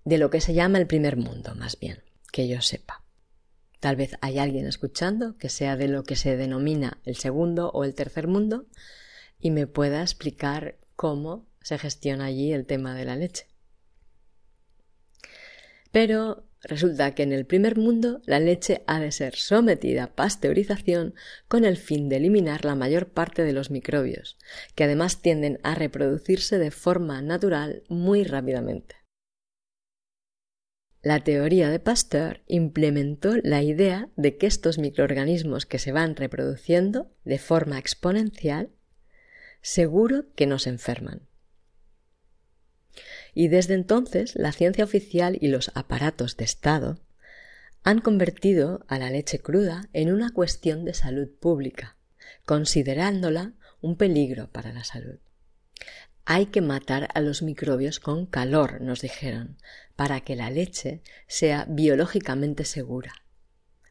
de 0.05 0.17
lo 0.17 0.31
que 0.31 0.41
se 0.41 0.55
llama 0.55 0.79
el 0.79 0.87
primer 0.87 1.15
mundo, 1.15 1.53
más 1.55 1.79
bien, 1.79 2.01
que 2.31 2.47
yo 2.47 2.61
sepa. 2.61 3.03
Tal 3.79 3.95
vez 3.95 4.17
hay 4.21 4.39
alguien 4.39 4.65
escuchando 4.65 5.37
que 5.37 5.49
sea 5.49 5.77
de 5.77 5.87
lo 5.87 6.03
que 6.03 6.15
se 6.15 6.35
denomina 6.35 6.99
el 7.05 7.15
segundo 7.15 7.69
o 7.69 7.83
el 7.83 7.93
tercer 7.93 8.27
mundo 8.27 8.65
y 9.39 9.51
me 9.51 9.67
pueda 9.67 10.01
explicar 10.01 10.77
cómo 10.95 11.46
se 11.67 11.77
gestiona 11.77 12.25
allí 12.25 12.53
el 12.53 12.65
tema 12.65 12.95
de 12.95 13.03
la 13.03 13.17
leche. 13.17 13.45
Pero 15.91 16.45
resulta 16.61 17.13
que 17.13 17.23
en 17.23 17.33
el 17.33 17.45
primer 17.45 17.77
mundo 17.77 18.21
la 18.25 18.39
leche 18.39 18.83
ha 18.87 19.01
de 19.01 19.11
ser 19.11 19.35
sometida 19.35 20.05
a 20.05 20.15
pasteurización 20.15 21.13
con 21.49 21.65
el 21.65 21.75
fin 21.75 22.07
de 22.07 22.17
eliminar 22.17 22.63
la 22.63 22.75
mayor 22.75 23.09
parte 23.09 23.43
de 23.43 23.51
los 23.51 23.69
microbios, 23.69 24.37
que 24.75 24.85
además 24.85 25.21
tienden 25.21 25.59
a 25.63 25.75
reproducirse 25.75 26.57
de 26.57 26.71
forma 26.71 27.21
natural 27.21 27.83
muy 27.89 28.23
rápidamente. 28.23 28.95
La 31.01 31.21
teoría 31.21 31.69
de 31.69 31.79
Pasteur 31.79 32.43
implementó 32.47 33.35
la 33.43 33.61
idea 33.61 34.09
de 34.15 34.37
que 34.37 34.47
estos 34.47 34.77
microorganismos 34.77 35.65
que 35.65 35.79
se 35.79 35.91
van 35.91 36.15
reproduciendo 36.15 37.11
de 37.25 37.39
forma 37.39 37.77
exponencial 37.77 38.69
seguro 39.61 40.33
que 40.33 40.47
nos 40.47 40.65
enferman. 40.65 41.26
Y 43.39 43.49
desde 43.49 43.75
entonces 43.75 44.35
la 44.35 44.51
ciencia 44.51 44.83
oficial 44.83 45.37
y 45.39 45.49
los 45.49 45.69
aparatos 45.75 46.37
de 46.37 46.43
Estado 46.43 46.99
han 47.83 48.01
convertido 48.01 48.83
a 48.87 48.97
la 48.97 49.11
leche 49.11 49.37
cruda 49.37 49.89
en 49.93 50.11
una 50.11 50.31
cuestión 50.31 50.85
de 50.85 50.95
salud 50.95 51.29
pública, 51.39 51.97
considerándola 52.47 53.53
un 53.79 53.95
peligro 53.95 54.49
para 54.51 54.73
la 54.73 54.83
salud. 54.83 55.19
Hay 56.25 56.47
que 56.47 56.61
matar 56.61 57.09
a 57.13 57.21
los 57.21 57.43
microbios 57.43 57.99
con 57.99 58.25
calor, 58.25 58.81
nos 58.81 59.01
dijeron, 59.01 59.59
para 59.95 60.21
que 60.21 60.35
la 60.35 60.49
leche 60.49 61.03
sea 61.27 61.67
biológicamente 61.69 62.65
segura. 62.65 63.13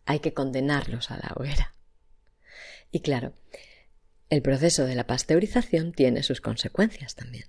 Hay 0.06 0.18
que 0.18 0.34
condenarlos 0.34 1.12
a 1.12 1.18
la 1.18 1.32
hoguera. 1.36 1.72
Y 2.90 2.98
claro, 2.98 3.32
el 4.28 4.42
proceso 4.42 4.86
de 4.86 4.96
la 4.96 5.06
pasteurización 5.06 5.92
tiene 5.92 6.24
sus 6.24 6.40
consecuencias 6.40 7.14
también. 7.14 7.44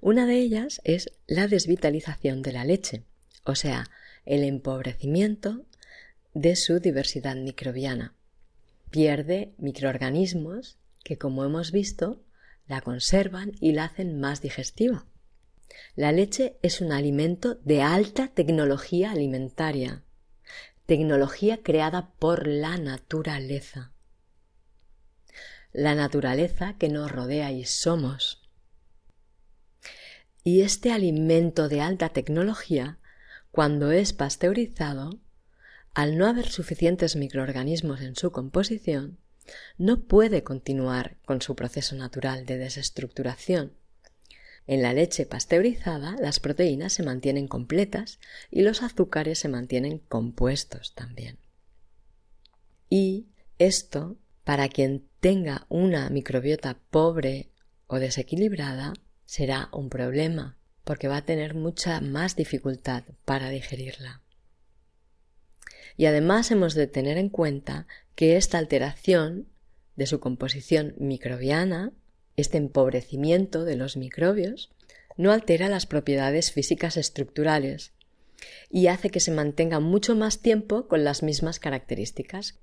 Una 0.00 0.26
de 0.26 0.38
ellas 0.38 0.80
es 0.84 1.10
la 1.26 1.46
desvitalización 1.46 2.42
de 2.42 2.52
la 2.52 2.64
leche, 2.64 3.04
o 3.44 3.54
sea, 3.54 3.90
el 4.24 4.44
empobrecimiento 4.44 5.64
de 6.34 6.56
su 6.56 6.80
diversidad 6.80 7.36
microbiana. 7.36 8.14
Pierde 8.90 9.52
microorganismos 9.58 10.78
que, 11.04 11.18
como 11.18 11.44
hemos 11.44 11.72
visto, 11.72 12.22
la 12.66 12.80
conservan 12.80 13.52
y 13.60 13.72
la 13.72 13.84
hacen 13.84 14.20
más 14.20 14.42
digestiva. 14.42 15.06
La 15.94 16.12
leche 16.12 16.56
es 16.62 16.80
un 16.80 16.92
alimento 16.92 17.56
de 17.64 17.82
alta 17.82 18.28
tecnología 18.28 19.12
alimentaria, 19.12 20.02
tecnología 20.86 21.62
creada 21.62 22.10
por 22.18 22.46
la 22.46 22.76
naturaleza. 22.76 23.92
La 25.72 25.94
naturaleza 25.94 26.76
que 26.78 26.88
nos 26.88 27.10
rodea 27.10 27.52
y 27.52 27.64
somos. 27.64 28.39
Y 30.42 30.62
este 30.62 30.92
alimento 30.92 31.68
de 31.68 31.80
alta 31.80 32.08
tecnología, 32.10 32.98
cuando 33.50 33.90
es 33.90 34.12
pasteurizado, 34.12 35.18
al 35.92 36.16
no 36.16 36.26
haber 36.26 36.48
suficientes 36.48 37.16
microorganismos 37.16 38.00
en 38.00 38.16
su 38.16 38.30
composición, 38.30 39.18
no 39.76 40.02
puede 40.04 40.42
continuar 40.42 41.16
con 41.24 41.42
su 41.42 41.56
proceso 41.56 41.96
natural 41.96 42.46
de 42.46 42.56
desestructuración. 42.58 43.72
En 44.66 44.82
la 44.82 44.92
leche 44.92 45.26
pasteurizada 45.26 46.16
las 46.20 46.38
proteínas 46.38 46.92
se 46.92 47.02
mantienen 47.02 47.48
completas 47.48 48.20
y 48.50 48.62
los 48.62 48.82
azúcares 48.82 49.38
se 49.38 49.48
mantienen 49.48 49.98
compuestos 49.98 50.94
también. 50.94 51.38
Y 52.88 53.26
esto, 53.58 54.16
para 54.44 54.68
quien 54.68 55.06
tenga 55.20 55.66
una 55.68 56.08
microbiota 56.10 56.78
pobre 56.90 57.50
o 57.88 57.98
desequilibrada, 57.98 58.92
será 59.30 59.68
un 59.70 59.90
problema, 59.90 60.56
porque 60.82 61.06
va 61.06 61.18
a 61.18 61.24
tener 61.24 61.54
mucha 61.54 62.00
más 62.00 62.34
dificultad 62.34 63.04
para 63.24 63.48
digerirla. 63.48 64.22
Y 65.96 66.06
además 66.06 66.50
hemos 66.50 66.74
de 66.74 66.88
tener 66.88 67.16
en 67.16 67.28
cuenta 67.28 67.86
que 68.16 68.36
esta 68.36 68.58
alteración 68.58 69.46
de 69.94 70.06
su 70.06 70.18
composición 70.18 70.96
microbiana, 70.98 71.92
este 72.34 72.58
empobrecimiento 72.58 73.64
de 73.64 73.76
los 73.76 73.96
microbios, 73.96 74.72
no 75.16 75.30
altera 75.30 75.68
las 75.68 75.86
propiedades 75.86 76.50
físicas 76.50 76.96
estructurales 76.96 77.92
y 78.68 78.88
hace 78.88 79.10
que 79.10 79.20
se 79.20 79.30
mantenga 79.30 79.78
mucho 79.78 80.16
más 80.16 80.40
tiempo 80.40 80.88
con 80.88 81.04
las 81.04 81.22
mismas 81.22 81.60
características. 81.60 82.58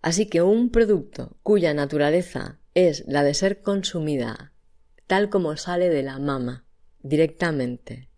Así 0.00 0.26
que 0.26 0.42
un 0.42 0.70
producto 0.70 1.36
cuya 1.42 1.74
naturaleza 1.74 2.60
es 2.74 3.02
la 3.08 3.24
de 3.24 3.34
ser 3.34 3.62
consumida 3.62 4.52
tal 5.08 5.30
como 5.30 5.56
sale 5.56 5.88
de 5.88 6.02
la 6.04 6.18
mama, 6.18 6.64
directamente, 7.00 8.10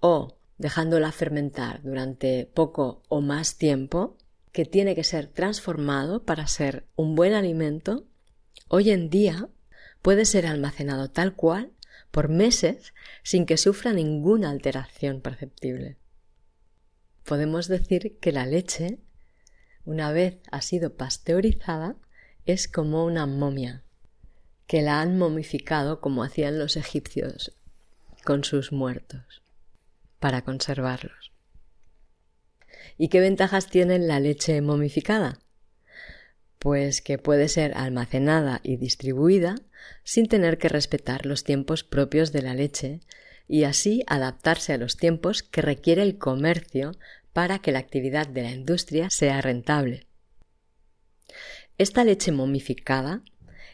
o 0.00 0.36
dejándola 0.58 1.12
fermentar 1.12 1.80
durante 1.82 2.44
poco 2.52 3.02
o 3.08 3.20
más 3.20 3.56
tiempo, 3.56 4.18
que 4.50 4.64
tiene 4.64 4.96
que 4.96 5.04
ser 5.04 5.28
transformado 5.28 6.24
para 6.24 6.48
ser 6.48 6.84
un 6.96 7.14
buen 7.14 7.34
alimento, 7.34 8.04
hoy 8.66 8.90
en 8.90 9.10
día 9.10 9.48
puede 10.02 10.24
ser 10.24 10.46
almacenado 10.46 11.08
tal 11.08 11.36
cual 11.36 11.72
por 12.10 12.28
meses 12.28 12.94
sin 13.22 13.46
que 13.46 13.56
sufra 13.56 13.92
ninguna 13.92 14.50
alteración 14.50 15.20
perceptible. 15.20 15.98
Podemos 17.24 17.68
decir 17.68 18.18
que 18.18 18.32
la 18.32 18.44
leche, 18.44 18.98
una 19.84 20.10
vez 20.10 20.40
ha 20.50 20.62
sido 20.62 20.96
pasteurizada, 20.96 21.94
es 22.44 22.66
como 22.66 23.04
una 23.04 23.26
momia, 23.26 23.84
que 24.68 24.82
la 24.82 25.00
han 25.00 25.18
momificado 25.18 26.00
como 26.00 26.22
hacían 26.22 26.58
los 26.58 26.76
egipcios 26.76 27.56
con 28.22 28.44
sus 28.44 28.70
muertos, 28.70 29.42
para 30.20 30.42
conservarlos. 30.42 31.32
¿Y 32.98 33.08
qué 33.08 33.20
ventajas 33.20 33.68
tiene 33.68 33.98
la 33.98 34.20
leche 34.20 34.60
momificada? 34.60 35.40
Pues 36.58 37.00
que 37.00 37.16
puede 37.16 37.48
ser 37.48 37.72
almacenada 37.76 38.60
y 38.62 38.76
distribuida 38.76 39.54
sin 40.04 40.28
tener 40.28 40.58
que 40.58 40.68
respetar 40.68 41.24
los 41.24 41.44
tiempos 41.44 41.82
propios 41.82 42.30
de 42.32 42.42
la 42.42 42.52
leche 42.52 43.00
y 43.46 43.64
así 43.64 44.04
adaptarse 44.06 44.74
a 44.74 44.78
los 44.78 44.98
tiempos 44.98 45.42
que 45.42 45.62
requiere 45.62 46.02
el 46.02 46.18
comercio 46.18 46.92
para 47.32 47.60
que 47.60 47.72
la 47.72 47.78
actividad 47.78 48.26
de 48.26 48.42
la 48.42 48.50
industria 48.50 49.08
sea 49.08 49.40
rentable. 49.40 50.06
Esta 51.78 52.04
leche 52.04 52.32
momificada 52.32 53.22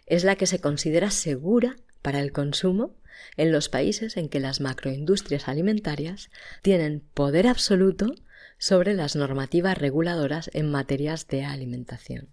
es 0.07 0.25
la 0.25 0.37
que 0.37 0.47
se 0.47 0.61
considera 0.61 1.11
segura 1.11 1.77
para 2.03 2.21
el 2.21 2.33
consumo 2.33 2.95
en 3.37 3.53
los 3.53 3.69
países 3.69 4.17
en 4.17 4.29
que 4.29 4.41
las 4.41 4.61
macroindustrias 4.61 5.49
alimentarias 5.49 6.31
tienen 6.63 7.01
poder 7.01 7.47
absoluto 7.47 8.15
sobre 8.59 8.95
las 8.95 9.17
normativas 9.17 9.79
reguladoras 9.79 10.51
en 10.53 10.71
materias 10.71 11.27
de 11.27 11.45
alimentación. 11.45 12.29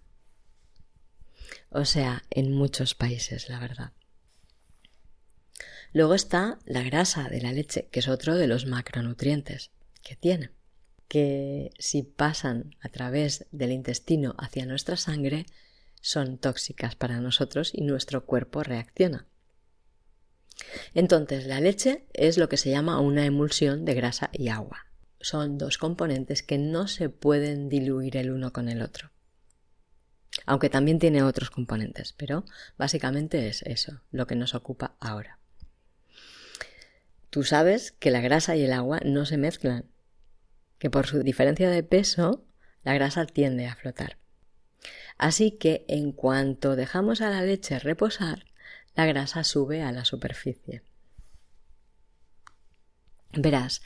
O 1.70 1.84
sea, 1.84 2.22
en 2.30 2.52
muchos 2.52 2.94
países, 2.94 3.48
la 3.48 3.58
verdad. 3.58 3.92
Luego 5.92 6.14
está 6.14 6.58
la 6.64 6.82
grasa 6.82 7.28
de 7.28 7.40
la 7.40 7.52
leche, 7.52 7.88
que 7.90 8.00
es 8.00 8.08
otro 8.08 8.36
de 8.36 8.46
los 8.46 8.66
macronutrientes 8.66 9.70
que 10.02 10.16
tiene, 10.16 10.50
que 11.08 11.70
si 11.78 12.02
pasan 12.02 12.74
a 12.80 12.88
través 12.88 13.46
del 13.52 13.72
intestino 13.72 14.34
hacia 14.38 14.64
nuestra 14.64 14.96
sangre, 14.96 15.46
son 16.02 16.36
tóxicas 16.36 16.96
para 16.96 17.20
nosotros 17.20 17.70
y 17.72 17.80
nuestro 17.80 18.26
cuerpo 18.26 18.62
reacciona. 18.62 19.26
Entonces, 20.92 21.46
la 21.46 21.60
leche 21.60 22.04
es 22.12 22.36
lo 22.36 22.48
que 22.48 22.58
se 22.58 22.70
llama 22.70 23.00
una 23.00 23.24
emulsión 23.24 23.86
de 23.86 23.94
grasa 23.94 24.28
y 24.32 24.48
agua. 24.48 24.86
Son 25.20 25.56
dos 25.56 25.78
componentes 25.78 26.42
que 26.42 26.58
no 26.58 26.88
se 26.88 27.08
pueden 27.08 27.68
diluir 27.68 28.16
el 28.16 28.30
uno 28.30 28.52
con 28.52 28.68
el 28.68 28.82
otro. 28.82 29.10
Aunque 30.44 30.68
también 30.68 30.98
tiene 30.98 31.22
otros 31.22 31.50
componentes, 31.50 32.12
pero 32.12 32.44
básicamente 32.76 33.48
es 33.48 33.62
eso 33.62 34.02
lo 34.10 34.26
que 34.26 34.34
nos 34.34 34.54
ocupa 34.54 34.96
ahora. 34.98 35.38
Tú 37.30 37.44
sabes 37.44 37.92
que 37.92 38.10
la 38.10 38.20
grasa 38.20 38.56
y 38.56 38.64
el 38.64 38.72
agua 38.72 39.00
no 39.04 39.24
se 39.24 39.36
mezclan, 39.36 39.86
que 40.78 40.90
por 40.90 41.06
su 41.06 41.22
diferencia 41.22 41.70
de 41.70 41.82
peso 41.82 42.44
la 42.82 42.94
grasa 42.94 43.24
tiende 43.24 43.66
a 43.66 43.76
flotar. 43.76 44.18
Así 45.18 45.52
que 45.52 45.84
en 45.88 46.12
cuanto 46.12 46.76
dejamos 46.76 47.20
a 47.20 47.30
la 47.30 47.42
leche 47.42 47.78
reposar, 47.78 48.46
la 48.94 49.06
grasa 49.06 49.44
sube 49.44 49.82
a 49.82 49.92
la 49.92 50.04
superficie. 50.04 50.82
Verás, 53.32 53.82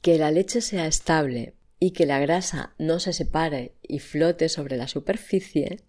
que 0.00 0.16
la 0.16 0.30
leche 0.30 0.60
sea 0.60 0.86
estable 0.86 1.54
y 1.78 1.90
que 1.90 2.06
la 2.06 2.18
grasa 2.18 2.74
no 2.78 3.00
se 3.00 3.12
separe 3.12 3.74
y 3.82 3.98
flote 3.98 4.48
sobre 4.48 4.76
la 4.76 4.88
superficie 4.88 5.84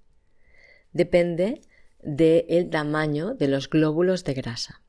depende 0.92 1.62
del 2.02 2.70
tamaño 2.70 3.34
de 3.36 3.48
los 3.48 3.70
glóbulos 3.70 4.24
de 4.24 4.34
grasa. 4.34 4.82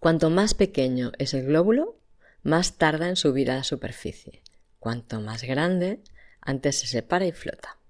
Cuanto 0.00 0.30
más 0.30 0.54
pequeño 0.54 1.12
es 1.18 1.34
el 1.34 1.46
glóbulo, 1.46 1.98
más 2.42 2.78
tarda 2.78 3.08
en 3.08 3.16
subir 3.16 3.50
a 3.50 3.56
la 3.56 3.64
superficie. 3.64 4.42
Cuanto 4.78 5.20
más 5.20 5.42
grande, 5.42 6.02
antes 6.40 6.80
se 6.80 6.86
separa 6.86 7.26
y 7.26 7.32
flota 7.32 7.81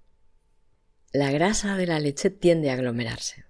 la 1.13 1.29
grasa 1.29 1.77
de 1.77 1.85
la 1.85 1.99
leche 1.99 2.31
tiende 2.31 2.71
a 2.71 2.73
aglomerarse 2.73 3.45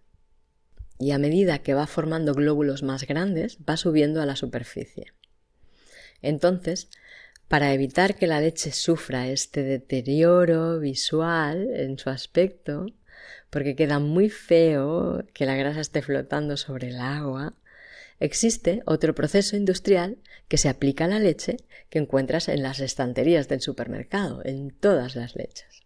y 1.00 1.12
a 1.12 1.18
medida 1.18 1.60
que 1.60 1.74
va 1.74 1.88
formando 1.88 2.34
glóbulos 2.34 2.84
más 2.84 3.08
grandes 3.08 3.58
va 3.58 3.78
subiendo 3.78 4.22
a 4.22 4.26
la 4.26 4.36
superficie. 4.36 5.14
Entonces, 6.22 6.90
para 7.48 7.74
evitar 7.74 8.16
que 8.16 8.28
la 8.28 8.42
leche 8.42 8.74
sufra 8.74 9.30
este 9.30 9.64
deterioro 9.64 10.78
visual 10.80 11.70
en 11.74 11.98
su 11.98 12.10
aspecto, 12.10 12.88
porque 13.50 13.78
queda 13.78 14.00
muy 14.00 14.30
feo 14.30 15.24
que 15.34 15.46
la 15.46 15.56
grasa 15.56 15.80
esté 15.80 16.02
flotando 16.02 16.58
sobre 16.58 16.90
el 16.90 17.00
agua, 17.00 17.54
existe 18.20 18.84
otro 18.86 19.16
proceso 19.16 19.56
industrial 19.56 20.18
que 20.50 20.58
se 20.58 20.68
aplica 20.68 21.06
a 21.06 21.08
la 21.08 21.20
leche 21.20 21.56
que 21.90 22.00
encuentras 22.00 22.50
en 22.50 22.62
las 22.62 22.82
estanterías 22.82 23.48
del 23.48 23.62
supermercado, 23.62 24.42
en 24.44 24.72
todas 24.72 25.16
las 25.16 25.38
leches 25.38 25.83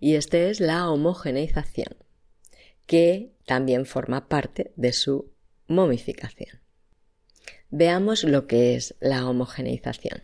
y 0.00 0.14
este 0.14 0.50
es 0.50 0.60
la 0.60 0.90
homogeneización, 0.90 1.96
que 2.86 3.32
también 3.46 3.86
forma 3.86 4.28
parte 4.28 4.72
de 4.76 4.92
su 4.92 5.30
momificación. 5.66 6.60
Veamos 7.70 8.24
lo 8.24 8.46
que 8.46 8.76
es 8.76 8.94
la 9.00 9.28
homogeneización. 9.28 10.22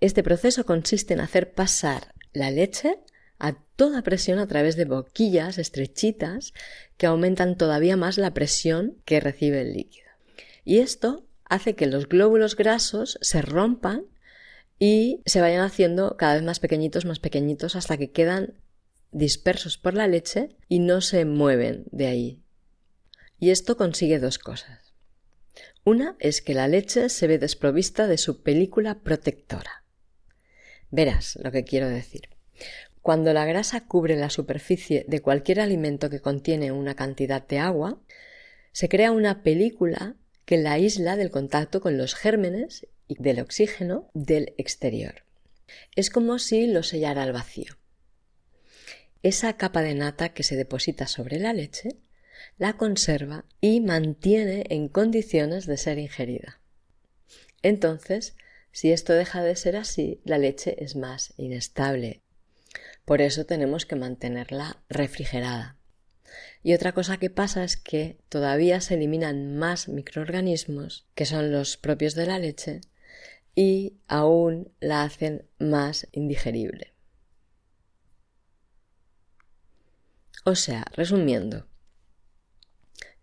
Este 0.00 0.22
proceso 0.22 0.64
consiste 0.64 1.14
en 1.14 1.20
hacer 1.20 1.52
pasar 1.52 2.14
la 2.32 2.50
leche 2.50 3.00
a 3.38 3.54
toda 3.76 4.02
presión 4.02 4.38
a 4.38 4.46
través 4.46 4.76
de 4.76 4.84
boquillas 4.84 5.58
estrechitas 5.58 6.52
que 6.96 7.06
aumentan 7.06 7.56
todavía 7.56 7.96
más 7.96 8.18
la 8.18 8.34
presión 8.34 8.96
que 9.04 9.20
recibe 9.20 9.60
el 9.62 9.72
líquido. 9.72 10.08
Y 10.64 10.78
esto 10.78 11.24
hace 11.44 11.74
que 11.74 11.86
los 11.86 12.08
glóbulos 12.08 12.56
grasos 12.56 13.18
se 13.22 13.42
rompan 13.42 14.04
y 14.78 15.22
se 15.26 15.40
vayan 15.40 15.62
haciendo 15.62 16.16
cada 16.16 16.34
vez 16.34 16.42
más 16.42 16.60
pequeñitos, 16.60 17.04
más 17.04 17.18
pequeñitos, 17.18 17.76
hasta 17.76 17.96
que 17.96 18.10
quedan 18.10 18.54
dispersos 19.10 19.78
por 19.78 19.94
la 19.94 20.06
leche 20.06 20.50
y 20.68 20.78
no 20.78 21.00
se 21.00 21.24
mueven 21.24 21.84
de 21.90 22.06
ahí. 22.06 22.42
Y 23.40 23.50
esto 23.50 23.76
consigue 23.76 24.18
dos 24.18 24.38
cosas. 24.38 24.94
Una 25.84 26.16
es 26.18 26.42
que 26.42 26.54
la 26.54 26.68
leche 26.68 27.08
se 27.08 27.26
ve 27.26 27.38
desprovista 27.38 28.06
de 28.06 28.18
su 28.18 28.42
película 28.42 29.00
protectora. 29.00 29.84
Verás 30.90 31.38
lo 31.42 31.50
que 31.50 31.64
quiero 31.64 31.88
decir. 31.88 32.28
Cuando 33.02 33.32
la 33.32 33.46
grasa 33.46 33.86
cubre 33.86 34.16
la 34.16 34.30
superficie 34.30 35.04
de 35.08 35.20
cualquier 35.20 35.60
alimento 35.60 36.10
que 36.10 36.20
contiene 36.20 36.72
una 36.72 36.94
cantidad 36.94 37.46
de 37.46 37.58
agua, 37.58 38.00
se 38.72 38.88
crea 38.88 39.12
una 39.12 39.42
película 39.42 40.16
que 40.48 40.56
la 40.56 40.72
aísla 40.72 41.16
del 41.16 41.30
contacto 41.30 41.82
con 41.82 41.98
los 41.98 42.14
gérmenes 42.14 42.86
y 43.06 43.22
del 43.22 43.38
oxígeno 43.38 44.08
del 44.14 44.54
exterior. 44.56 45.26
Es 45.94 46.08
como 46.08 46.38
si 46.38 46.66
lo 46.66 46.82
sellara 46.82 47.22
al 47.22 47.34
vacío. 47.34 47.76
Esa 49.22 49.58
capa 49.58 49.82
de 49.82 49.94
nata 49.94 50.30
que 50.30 50.44
se 50.44 50.56
deposita 50.56 51.06
sobre 51.06 51.38
la 51.38 51.52
leche 51.52 51.98
la 52.56 52.78
conserva 52.78 53.44
y 53.60 53.82
mantiene 53.82 54.64
en 54.70 54.88
condiciones 54.88 55.66
de 55.66 55.76
ser 55.76 55.98
ingerida. 55.98 56.62
Entonces, 57.60 58.34
si 58.72 58.90
esto 58.90 59.12
deja 59.12 59.42
de 59.42 59.54
ser 59.54 59.76
así, 59.76 60.22
la 60.24 60.38
leche 60.38 60.82
es 60.82 60.96
más 60.96 61.34
inestable. 61.36 62.22
Por 63.04 63.20
eso 63.20 63.44
tenemos 63.44 63.84
que 63.84 63.96
mantenerla 63.96 64.82
refrigerada. 64.88 65.77
Y 66.62 66.74
otra 66.74 66.92
cosa 66.92 67.18
que 67.18 67.30
pasa 67.30 67.64
es 67.64 67.76
que 67.76 68.18
todavía 68.28 68.80
se 68.80 68.94
eliminan 68.94 69.56
más 69.56 69.88
microorganismos, 69.88 71.06
que 71.14 71.26
son 71.26 71.52
los 71.52 71.76
propios 71.76 72.14
de 72.14 72.26
la 72.26 72.38
leche, 72.38 72.80
y 73.54 73.98
aún 74.06 74.72
la 74.80 75.02
hacen 75.02 75.48
más 75.58 76.06
indigerible. 76.12 76.94
O 80.44 80.54
sea, 80.54 80.84
resumiendo, 80.92 81.66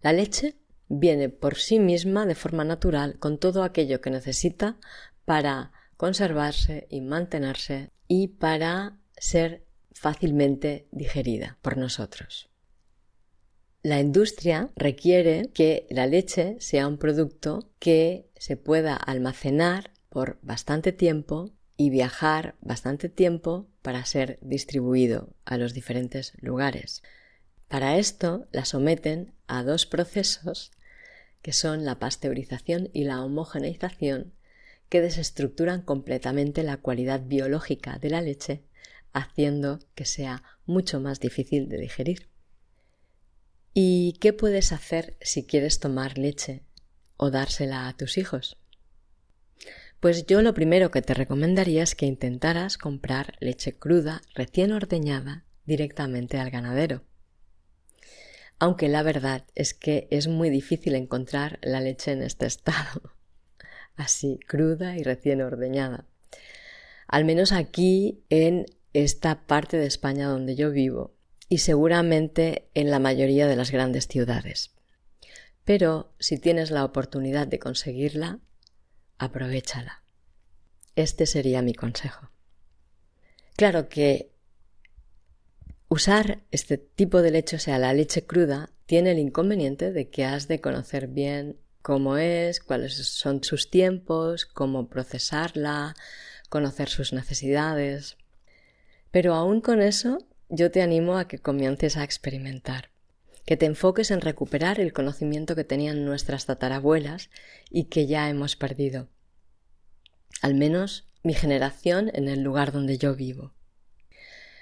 la 0.02 0.14
leche 0.14 0.56
viene 0.88 1.30
por 1.30 1.56
sí 1.56 1.80
misma 1.80 2.26
de 2.26 2.36
forma 2.36 2.64
natural 2.64 3.18
con 3.18 3.40
todo 3.40 3.64
aquello 3.64 4.02
que 4.02 4.12
necesita 4.12 4.78
para 5.26 5.72
conservarse 5.98 6.88
y 6.90 7.02
mantenerse 7.02 7.92
y 8.08 8.28
para 8.28 9.00
ser 9.18 9.66
fácilmente 9.94 10.88
digerida 10.92 11.58
por 11.62 11.78
nosotros. 11.78 12.50
La 13.86 14.00
industria 14.00 14.72
requiere 14.76 15.52
que 15.54 15.86
la 15.92 16.08
leche 16.08 16.58
sea 16.60 16.88
un 16.88 16.98
producto 16.98 17.70
que 17.78 18.26
se 18.36 18.58
pueda 18.58 18.96
almacenar 18.96 19.92
por 20.10 20.40
bastante 20.42 20.92
tiempo 20.92 21.52
y 21.78 21.92
viajar 21.92 22.56
bastante 22.62 23.10
tiempo 23.10 23.68
para 23.84 24.04
ser 24.04 24.40
distribuido 24.42 25.36
a 25.46 25.60
los 25.60 25.76
diferentes 25.76 26.34
lugares. 26.42 27.04
Para 27.68 28.00
esto 28.00 28.48
la 28.52 28.66
someten 28.66 29.36
a 29.46 29.62
dos 29.62 29.86
procesos 29.86 30.72
que 31.44 31.54
son 31.54 31.86
la 31.86 32.00
pasteurización 32.00 32.90
y 32.92 33.04
la 33.04 33.24
homogeneización 33.24 34.34
que 34.90 35.02
desestructuran 35.02 35.84
completamente 35.84 36.64
la 36.64 36.78
cualidad 36.78 37.22
biológica 37.24 38.00
de 38.00 38.10
la 38.10 38.22
leche, 38.22 38.64
haciendo 39.14 39.78
que 39.94 40.06
sea 40.06 40.42
mucho 40.66 41.00
más 41.00 41.20
difícil 41.20 41.70
de 41.70 41.78
digerir. 41.78 42.35
¿Y 43.78 44.14
qué 44.22 44.32
puedes 44.32 44.72
hacer 44.72 45.18
si 45.20 45.46
quieres 45.46 45.82
tomar 45.82 46.18
leche 46.18 46.64
o 47.18 47.30
dársela 47.30 47.90
a 47.90 47.98
tus 47.98 48.18
hijos? 48.18 48.58
Pues 50.00 50.26
yo 50.26 50.42
lo 50.42 50.54
primero 50.54 50.92
que 50.92 51.02
te 51.02 51.14
recomendaría 51.14 51.84
es 51.84 51.94
que 51.94 52.06
intentaras 52.06 52.78
comprar 52.78 53.36
leche 53.42 53.78
cruda 53.78 54.22
recién 54.34 54.72
ordeñada 54.72 55.44
directamente 55.66 56.38
al 56.38 56.52
ganadero. 56.52 57.04
Aunque 58.60 58.88
la 58.88 59.04
verdad 59.04 59.44
es 59.56 59.74
que 59.74 60.08
es 60.10 60.30
muy 60.30 60.50
difícil 60.50 60.96
encontrar 60.96 61.60
la 61.62 61.82
leche 61.82 62.14
en 62.14 62.22
este 62.22 62.46
estado, 62.46 63.14
así 63.98 64.40
cruda 64.48 64.96
y 64.96 65.04
recién 65.04 65.42
ordeñada. 65.42 66.06
Al 67.10 67.26
menos 67.26 67.52
aquí 67.52 68.24
en 68.30 68.68
esta 68.94 69.46
parte 69.48 69.76
de 69.76 69.86
España 69.86 70.30
donde 70.30 70.56
yo 70.56 70.72
vivo 70.72 71.15
y 71.50 71.60
seguramente 71.60 72.70
en 72.74 72.90
la 72.90 73.00
mayoría 73.00 73.48
de 73.48 73.56
las 73.56 73.72
grandes 73.72 74.08
ciudades. 74.08 74.72
Pero 75.64 76.14
si 76.20 76.38
tienes 76.38 76.72
la 76.72 76.86
oportunidad 76.86 77.48
de 77.48 77.60
conseguirla, 77.60 78.40
aprovechala. 79.18 80.04
Este 80.96 81.26
sería 81.26 81.62
mi 81.62 81.74
consejo. 81.74 82.30
Claro 83.56 83.90
que 83.90 84.32
usar 85.88 86.44
este 86.52 86.78
tipo 86.78 87.22
de 87.22 87.32
leche, 87.32 87.56
o 87.56 87.60
sea, 87.60 87.80
la 87.80 87.94
leche 87.94 88.26
cruda, 88.26 88.72
tiene 88.86 89.12
el 89.12 89.20
inconveniente 89.20 89.92
de 89.92 90.10
que 90.10 90.26
has 90.26 90.48
de 90.48 90.62
conocer 90.62 91.08
bien 91.08 91.58
cómo 91.82 92.18
es, 92.18 92.60
cuáles 92.60 92.96
son 92.96 93.44
sus 93.44 93.70
tiempos, 93.70 94.46
cómo 94.46 94.90
procesarla, 94.90 95.96
conocer 96.50 96.90
sus 96.90 97.14
necesidades. 97.14 98.18
Pero 99.12 99.34
aún 99.34 99.62
con 99.62 99.82
eso, 99.82 100.18
yo 100.50 100.72
te 100.72 100.82
animo 100.82 101.18
a 101.18 101.28
que 101.28 101.40
comiences 101.40 101.98
a 101.98 102.04
experimentar 102.04 102.90
que 103.46 103.58
te 103.58 103.66
enfoques 103.66 104.12
en 104.12 104.22
recuperar 104.22 104.80
el 104.80 104.92
conocimiento 104.92 105.56
que 105.56 105.64
tenían 105.64 106.04
nuestras 106.04 106.46
tatarabuelas 106.46 107.30
y 107.70 107.86
que 107.86 108.08
ya 108.08 108.30
hemos 108.30 108.56
perdido. 108.56 109.08
Al 110.42 110.56
menos 110.56 111.08
mi 111.24 111.34
generación 111.34 112.12
en 112.14 112.28
el 112.28 112.42
lugar 112.42 112.72
donde 112.72 112.98
yo 112.98 113.16
vivo. 113.16 113.54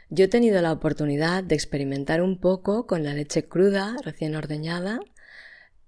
Yo 0.10 0.26
he 0.26 0.28
tenido 0.28 0.62
la 0.62 0.72
oportunidad 0.72 1.44
de 1.44 1.56
experimentar 1.56 2.22
un 2.22 2.40
poco 2.40 2.86
con 2.86 3.04
la 3.04 3.14
leche 3.14 3.46
cruda 3.46 3.96
recién 4.04 4.36
ordeñada 4.36 5.00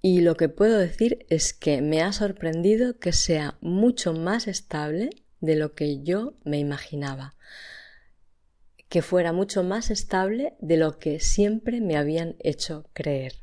y 0.01 0.21
lo 0.21 0.35
que 0.35 0.49
puedo 0.49 0.77
decir 0.77 1.25
es 1.29 1.53
que 1.53 1.81
me 1.81 2.01
ha 2.01 2.11
sorprendido 2.13 2.97
que 2.97 3.11
sea 3.11 3.57
mucho 3.61 4.13
más 4.13 4.47
estable 4.47 5.09
de 5.41 5.55
lo 5.55 5.75
que 5.75 6.01
yo 6.01 6.33
me 6.43 6.57
imaginaba 6.59 7.35
que 8.89 9.01
fuera 9.01 9.33
mucho 9.33 9.63
más 9.63 9.89
estable 9.89 10.55
de 10.59 10.77
lo 10.77 10.99
que 10.99 11.19
siempre 11.19 11.81
me 11.81 11.97
habían 11.97 12.35
hecho 12.39 12.89
creer, 12.93 13.33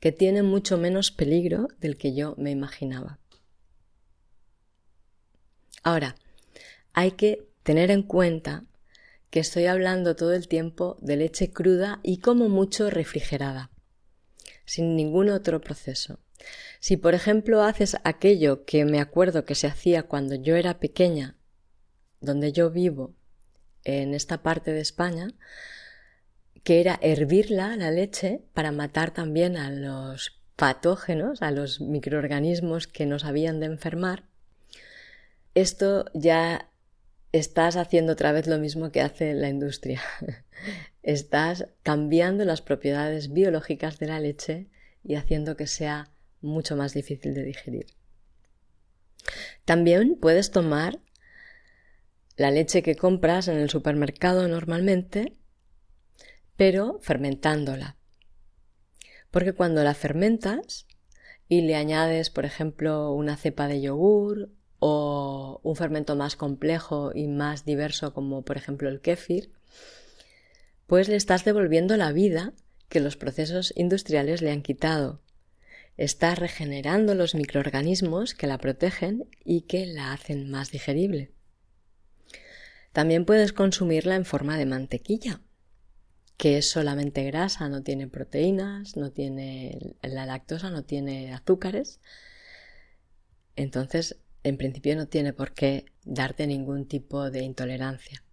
que 0.00 0.12
tiene 0.12 0.42
mucho 0.42 0.78
menos 0.78 1.10
peligro 1.10 1.68
del 1.78 1.96
que 1.96 2.14
yo 2.14 2.34
me 2.38 2.50
imaginaba. 2.50 3.18
Ahora, 5.82 6.16
hay 6.92 7.12
que 7.12 7.48
tener 7.62 7.90
en 7.90 8.02
cuenta 8.02 8.64
que 9.30 9.40
estoy 9.40 9.66
hablando 9.66 10.16
todo 10.16 10.32
el 10.32 10.48
tiempo 10.48 10.96
de 11.00 11.16
leche 11.16 11.52
cruda 11.52 12.00
y 12.02 12.18
como 12.18 12.48
mucho 12.48 12.90
refrigerada, 12.90 13.70
sin 14.64 14.96
ningún 14.96 15.30
otro 15.30 15.60
proceso. 15.60 16.18
Si 16.80 16.96
por 16.96 17.14
ejemplo 17.14 17.62
haces 17.62 17.96
aquello 18.02 18.64
que 18.64 18.84
me 18.84 19.00
acuerdo 19.00 19.44
que 19.44 19.54
se 19.54 19.66
hacía 19.66 20.04
cuando 20.04 20.34
yo 20.34 20.56
era 20.56 20.80
pequeña, 20.80 21.36
donde 22.20 22.52
yo 22.52 22.70
vivo, 22.70 23.14
en 23.84 24.14
esta 24.14 24.42
parte 24.42 24.72
de 24.72 24.80
España, 24.80 25.28
que 26.64 26.80
era 26.80 26.98
hervirla, 27.02 27.76
la 27.76 27.90
leche, 27.90 28.42
para 28.52 28.72
matar 28.72 29.12
también 29.12 29.56
a 29.56 29.70
los 29.70 30.40
patógenos, 30.56 31.42
a 31.42 31.50
los 31.50 31.80
microorganismos 31.80 32.86
que 32.86 33.06
nos 33.06 33.24
habían 33.24 33.60
de 33.60 33.66
enfermar, 33.66 34.24
esto 35.54 36.04
ya 36.14 36.70
estás 37.32 37.76
haciendo 37.76 38.12
otra 38.12 38.32
vez 38.32 38.46
lo 38.46 38.58
mismo 38.58 38.92
que 38.92 39.00
hace 39.00 39.34
la 39.34 39.48
industria. 39.48 40.02
estás 41.02 41.66
cambiando 41.82 42.44
las 42.44 42.62
propiedades 42.62 43.32
biológicas 43.32 43.98
de 43.98 44.06
la 44.06 44.20
leche 44.20 44.68
y 45.04 45.14
haciendo 45.14 45.56
que 45.56 45.66
sea 45.66 46.10
mucho 46.40 46.76
más 46.76 46.94
difícil 46.94 47.34
de 47.34 47.44
digerir. 47.44 47.86
También 49.64 50.16
puedes 50.20 50.50
tomar 50.50 50.98
la 52.40 52.50
leche 52.50 52.82
que 52.82 52.96
compras 52.96 53.48
en 53.48 53.58
el 53.58 53.68
supermercado 53.68 54.48
normalmente, 54.48 55.36
pero 56.56 56.98
fermentándola. 57.02 57.98
Porque 59.30 59.52
cuando 59.52 59.84
la 59.84 59.92
fermentas 59.92 60.86
y 61.48 61.60
le 61.60 61.74
añades, 61.74 62.30
por 62.30 62.46
ejemplo, 62.46 63.12
una 63.12 63.36
cepa 63.36 63.68
de 63.68 63.82
yogur 63.82 64.48
o 64.78 65.60
un 65.62 65.76
fermento 65.76 66.16
más 66.16 66.36
complejo 66.36 67.12
y 67.14 67.28
más 67.28 67.66
diverso 67.66 68.14
como 68.14 68.42
por 68.42 68.56
ejemplo 68.56 68.88
el 68.88 69.02
kéfir, 69.02 69.52
pues 70.86 71.10
le 71.10 71.16
estás 71.16 71.44
devolviendo 71.44 71.98
la 71.98 72.10
vida 72.10 72.54
que 72.88 73.00
los 73.00 73.18
procesos 73.18 73.74
industriales 73.76 74.40
le 74.40 74.50
han 74.50 74.62
quitado. 74.62 75.20
Estás 75.98 76.38
regenerando 76.38 77.14
los 77.14 77.34
microorganismos 77.34 78.32
que 78.32 78.46
la 78.46 78.56
protegen 78.56 79.28
y 79.44 79.66
que 79.66 79.84
la 79.84 80.14
hacen 80.14 80.50
más 80.50 80.70
digerible. 80.70 81.34
También 82.92 83.24
puedes 83.24 83.52
consumirla 83.52 84.16
en 84.16 84.24
forma 84.24 84.58
de 84.58 84.66
mantequilla, 84.66 85.40
que 86.36 86.58
es 86.58 86.70
solamente 86.70 87.22
grasa, 87.24 87.68
no 87.68 87.82
tiene 87.82 88.08
proteínas, 88.08 88.96
no 88.96 89.12
tiene 89.12 89.96
la 90.02 90.26
lactosa, 90.26 90.70
no 90.70 90.82
tiene 90.82 91.32
azúcares. 91.32 92.00
Entonces, 93.56 94.16
en 94.42 94.56
principio 94.56 94.96
no 94.96 95.06
tiene 95.06 95.32
por 95.32 95.52
qué 95.52 95.84
darte 96.04 96.46
ningún 96.46 96.86
tipo 96.86 97.30
de 97.30 97.42
intolerancia. 97.42 98.24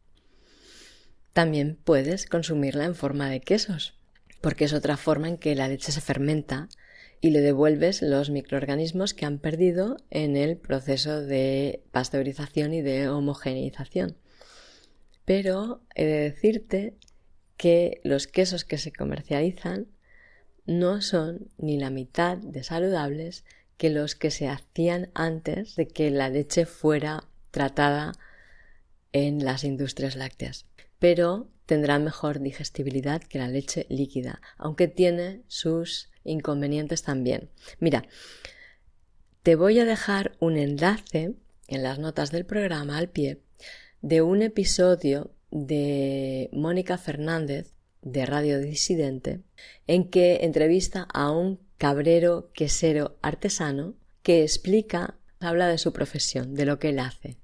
También 1.34 1.78
puedes 1.84 2.26
consumirla 2.26 2.86
en 2.86 2.96
forma 2.96 3.30
de 3.30 3.41
quesos, 3.41 3.93
porque 4.41 4.65
es 4.65 4.74
otra 4.74 4.98
forma 4.98 5.28
en 5.28 5.38
que 5.38 5.54
la 5.54 5.67
leche 5.67 5.91
se 5.91 6.02
fermenta 6.02 6.70
y 7.22 7.32
le 7.32 7.41
devuelves 7.41 8.02
los 8.02 8.30
microorganismos 8.30 9.13
que 9.13 9.26
han 9.26 9.38
perdido 9.38 9.98
en 10.10 10.36
el 10.36 10.58
proceso 10.58 11.22
de 11.22 11.84
pasteurización 11.91 12.74
y 12.74 12.82
de 12.82 13.10
homogeneización. 13.10 14.17
Pero 15.28 15.82
he 15.94 16.06
de 16.06 16.22
decirte 16.22 16.96
que 17.58 18.00
los 18.06 18.28
quesos 18.28 18.63
que 18.63 18.78
se 18.78 18.94
comercializan 18.94 19.88
no 20.66 21.02
son 21.02 21.50
ni 21.58 21.78
la 21.78 21.90
mitad 21.90 22.38
de 22.38 22.63
saludables 22.63 23.44
que 23.76 23.90
los 23.90 24.16
que 24.16 24.32
se 24.32 24.48
hacían 24.48 25.10
antes 25.13 25.76
de 25.76 25.90
que 25.90 26.12
la 26.12 26.30
leche 26.30 26.66
fuera 26.66 27.26
tratada 27.52 28.13
en 29.12 29.44
las 29.44 29.66
industrias 29.66 30.16
lácteas. 30.16 30.66
Pero 30.98 31.50
tendrá 31.66 32.00
mejor 32.00 32.40
digestibilidad 32.40 33.22
que 33.22 33.40
la 33.40 33.50
leche 33.50 33.86
líquida, 33.90 34.40
aunque 34.58 34.88
tiene 34.88 35.42
sus 35.48 36.10
inconvenientes 36.24 37.04
también. 37.04 37.50
Mira, 37.82 38.08
te 39.44 39.58
voy 39.58 39.78
a 39.80 39.84
dejar 39.84 40.38
un 40.40 40.56
enlace 40.56 41.34
en 41.68 41.84
las 41.84 42.00
notas 42.00 42.32
del 42.32 42.46
programa 42.46 42.98
al 42.98 43.10
pie 43.10 43.42
de 44.08 44.22
un 44.22 44.41
episodio 44.41 45.32
de 45.52 46.50
Mónica 46.54 46.98
Fernández 46.98 47.74
de 48.02 48.26
Radio 48.26 48.62
Disidente 48.62 49.41
en 49.86 50.10
que 50.10 50.46
entrevista 50.46 51.10
a 51.13 51.30
un 51.30 51.60
cabrero 51.78 52.50
quesero 52.54 53.17
artesano 53.22 53.96
que 54.24 54.43
explica, 54.43 55.15
habla 55.41 55.67
de 55.67 55.78
su 55.78 55.91
profesión, 55.91 56.56
de 56.56 56.65
lo 56.65 56.80
que 56.80 56.89
él 56.89 57.00
hace. 57.00 57.36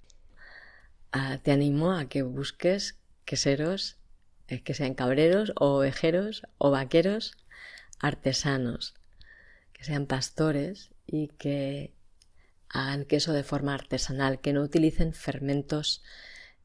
Ah, 1.12 1.38
te 1.43 1.52
animo 1.52 1.91
a 1.91 2.08
que 2.08 2.21
busques 2.21 2.97
queseros, 3.26 3.97
eh, 4.47 4.62
que 4.62 4.73
sean 4.73 4.93
cabreros 4.93 5.52
o 5.58 5.80
ovejeros 5.80 6.43
o 6.60 6.71
vaqueros 6.71 7.36
artesanos, 7.99 8.93
que 9.73 9.84
sean 9.84 10.06
pastores 10.06 10.91
y 11.06 11.28
que 11.28 11.91
hagan 12.69 13.04
queso 13.04 13.34
de 13.34 13.43
forma 13.43 13.73
artesanal, 13.73 14.39
que 14.39 14.54
no 14.54 14.62
utilicen 14.62 15.12
fermentos 15.12 16.02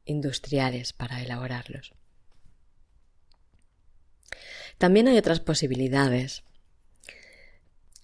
industriales 0.09 0.93
para 0.93 1.23
elaborarlos. 1.23 1.93
También 4.79 5.09
hay 5.09 5.19
otras 5.19 5.41
posibilidades, 5.41 6.43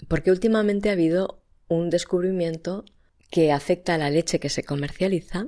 porque 0.08 0.30
últimamente 0.30 0.90
ha 0.90 0.92
habido 0.92 1.42
un 1.68 1.90
descubrimiento 1.90 2.84
que 3.30 3.52
afecta 3.52 3.94
a 3.94 3.98
la 3.98 4.10
leche 4.10 4.38
que 4.38 4.48
se 4.48 4.64
comercializa 4.64 5.46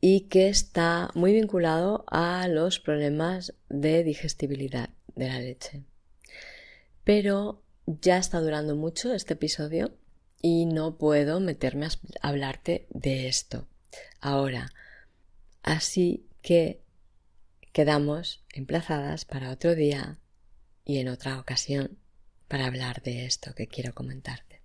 y 0.00 0.22
que 0.28 0.48
está 0.48 1.10
muy 1.14 1.32
vinculado 1.32 2.04
a 2.08 2.46
los 2.48 2.78
problemas 2.78 3.54
de 3.68 4.04
digestibilidad 4.04 4.90
de 5.14 5.28
la 5.28 5.40
leche. 5.40 5.82
Pero 7.04 7.62
ya 7.86 8.18
está 8.18 8.40
durando 8.40 8.76
mucho 8.76 9.14
este 9.14 9.34
episodio 9.34 9.96
y 10.42 10.66
no 10.66 10.98
puedo 10.98 11.40
meterme 11.40 11.86
a 11.86 11.90
hablarte 12.28 12.86
de 12.90 13.28
esto 13.28 13.66
ahora. 14.20 14.72
Así 15.66 16.24
que 16.42 16.80
quedamos 17.72 18.44
emplazadas 18.54 19.24
para 19.24 19.50
otro 19.50 19.74
día 19.74 20.20
y 20.84 20.98
en 20.98 21.08
otra 21.08 21.40
ocasión 21.40 21.98
para 22.46 22.66
hablar 22.66 23.02
de 23.02 23.26
esto 23.26 23.52
que 23.52 23.66
quiero 23.66 23.92
comentarte. 23.92 24.62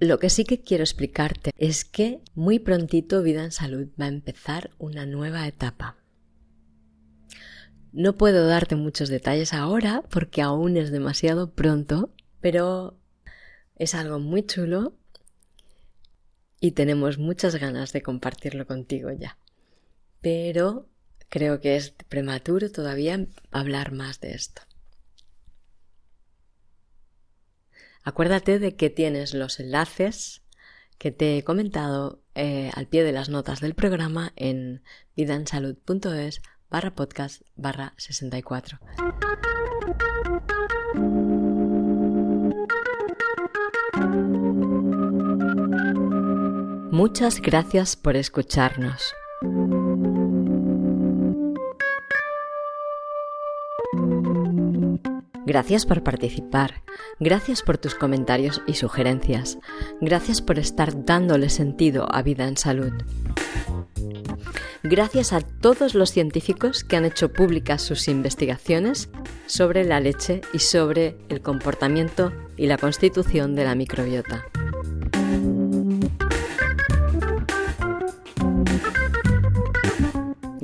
Lo 0.00 0.18
que 0.18 0.28
sí 0.28 0.44
que 0.44 0.60
quiero 0.60 0.82
explicarte 0.82 1.52
es 1.56 1.84
que 1.84 2.20
muy 2.34 2.58
prontito 2.58 3.22
Vida 3.22 3.44
en 3.44 3.52
Salud 3.52 3.86
va 3.98 4.06
a 4.06 4.08
empezar 4.08 4.72
una 4.78 5.06
nueva 5.06 5.46
etapa. 5.46 5.96
No 7.92 8.16
puedo 8.16 8.44
darte 8.48 8.74
muchos 8.74 9.08
detalles 9.08 9.54
ahora 9.54 10.02
porque 10.10 10.42
aún 10.42 10.76
es 10.76 10.90
demasiado 10.90 11.52
pronto, 11.52 12.12
pero 12.40 12.98
es 13.76 13.94
algo 13.94 14.18
muy 14.18 14.44
chulo 14.44 14.99
y 16.60 16.72
tenemos 16.72 17.18
muchas 17.18 17.56
ganas 17.56 17.92
de 17.92 18.02
compartirlo 18.02 18.66
contigo 18.66 19.10
ya. 19.10 19.38
Pero 20.20 20.86
creo 21.30 21.60
que 21.60 21.76
es 21.76 21.90
prematuro 21.90 22.70
todavía 22.70 23.26
hablar 23.50 23.92
más 23.92 24.20
de 24.20 24.32
esto. 24.32 24.62
Acuérdate 28.02 28.58
de 28.58 28.76
que 28.76 28.90
tienes 28.90 29.34
los 29.34 29.60
enlaces 29.60 30.42
que 30.98 31.10
te 31.10 31.38
he 31.38 31.44
comentado 31.44 32.22
eh, 32.34 32.70
al 32.74 32.86
pie 32.86 33.02
de 33.04 33.12
las 33.12 33.30
notas 33.30 33.60
del 33.60 33.74
programa 33.74 34.32
en 34.36 34.82
vidansalud.es 35.16 36.42
barra 36.68 36.94
podcast 36.94 37.42
barra 37.56 37.94
64. 37.96 38.78
Muchas 46.92 47.40
gracias 47.40 47.94
por 47.94 48.16
escucharnos. 48.16 49.14
Gracias 55.46 55.86
por 55.86 56.02
participar, 56.02 56.82
gracias 57.18 57.62
por 57.62 57.78
tus 57.78 57.94
comentarios 57.94 58.62
y 58.66 58.74
sugerencias, 58.74 59.58
gracias 60.00 60.42
por 60.42 60.58
estar 60.58 61.04
dándole 61.04 61.48
sentido 61.48 62.06
a 62.12 62.22
vida 62.22 62.46
en 62.46 62.56
salud. 62.56 62.92
Gracias 64.82 65.32
a 65.32 65.40
todos 65.40 65.94
los 65.94 66.10
científicos 66.10 66.82
que 66.82 66.96
han 66.96 67.04
hecho 67.04 67.32
públicas 67.32 67.82
sus 67.82 68.08
investigaciones 68.08 69.10
sobre 69.46 69.84
la 69.84 70.00
leche 70.00 70.40
y 70.52 70.58
sobre 70.58 71.16
el 71.28 71.40
comportamiento 71.40 72.32
y 72.56 72.66
la 72.66 72.78
constitución 72.78 73.54
de 73.54 73.64
la 73.64 73.74
microbiota. 73.74 74.44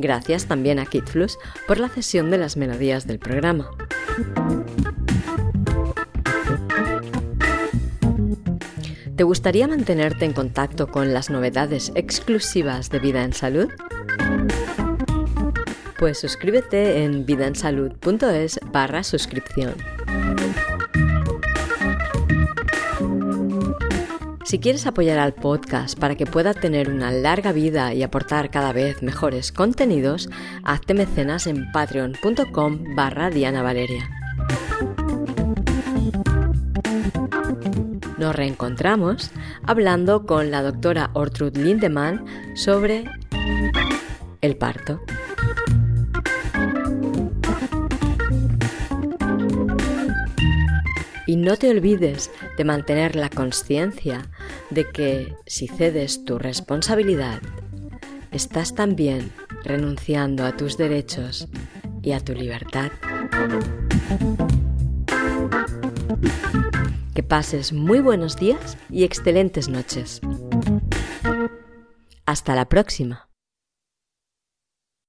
Gracias 0.06 0.46
también 0.46 0.78
a 0.78 0.86
KidFlux 0.86 1.36
por 1.66 1.80
la 1.80 1.88
cesión 1.88 2.30
de 2.30 2.38
las 2.38 2.56
melodías 2.56 3.08
del 3.08 3.18
programa. 3.18 3.68
¿Te 9.16 9.24
gustaría 9.24 9.66
mantenerte 9.66 10.24
en 10.24 10.32
contacto 10.32 10.92
con 10.92 11.12
las 11.12 11.28
novedades 11.28 11.90
exclusivas 11.96 12.88
de 12.88 13.00
Vida 13.00 13.24
en 13.24 13.32
Salud? 13.32 13.68
Pues 15.98 16.20
suscríbete 16.20 17.02
en 17.02 17.26
vidaensalud.es 17.26 18.60
barra 18.70 19.02
suscripción. 19.02 19.74
Si 24.46 24.60
quieres 24.60 24.86
apoyar 24.86 25.18
al 25.18 25.34
podcast 25.34 25.98
para 25.98 26.14
que 26.14 26.24
pueda 26.24 26.54
tener 26.54 26.88
una 26.88 27.10
larga 27.10 27.50
vida 27.50 27.94
y 27.94 28.04
aportar 28.04 28.48
cada 28.48 28.72
vez 28.72 29.02
mejores 29.02 29.50
contenidos, 29.50 30.28
hazte 30.62 30.94
mecenas 30.94 31.48
en 31.48 31.72
patreon.com 31.72 32.94
barra 32.94 33.28
Diana 33.28 33.62
Valeria. 33.62 34.08
Nos 38.18 38.36
reencontramos 38.36 39.32
hablando 39.64 40.26
con 40.26 40.52
la 40.52 40.62
doctora 40.62 41.10
Ortrud 41.14 41.56
Lindemann 41.56 42.24
sobre 42.54 43.04
el 44.42 44.56
parto. 44.56 45.00
Y 51.26 51.34
no 51.34 51.56
te 51.56 51.68
olvides 51.68 52.30
de 52.56 52.64
mantener 52.64 53.16
la 53.16 53.28
conciencia 53.28 54.22
de 54.70 54.90
que 54.90 55.34
si 55.46 55.68
cedes 55.68 56.24
tu 56.24 56.38
responsabilidad, 56.38 57.40
estás 58.30 58.74
también 58.74 59.32
renunciando 59.64 60.44
a 60.44 60.56
tus 60.56 60.76
derechos 60.76 61.48
y 62.02 62.12
a 62.12 62.20
tu 62.20 62.34
libertad. 62.34 62.90
Que 67.14 67.22
pases 67.22 67.72
muy 67.72 68.00
buenos 68.00 68.36
días 68.36 68.76
y 68.90 69.04
excelentes 69.04 69.68
noches. 69.68 70.20
Hasta 72.26 72.54
la 72.54 72.68
próxima. 72.68 73.25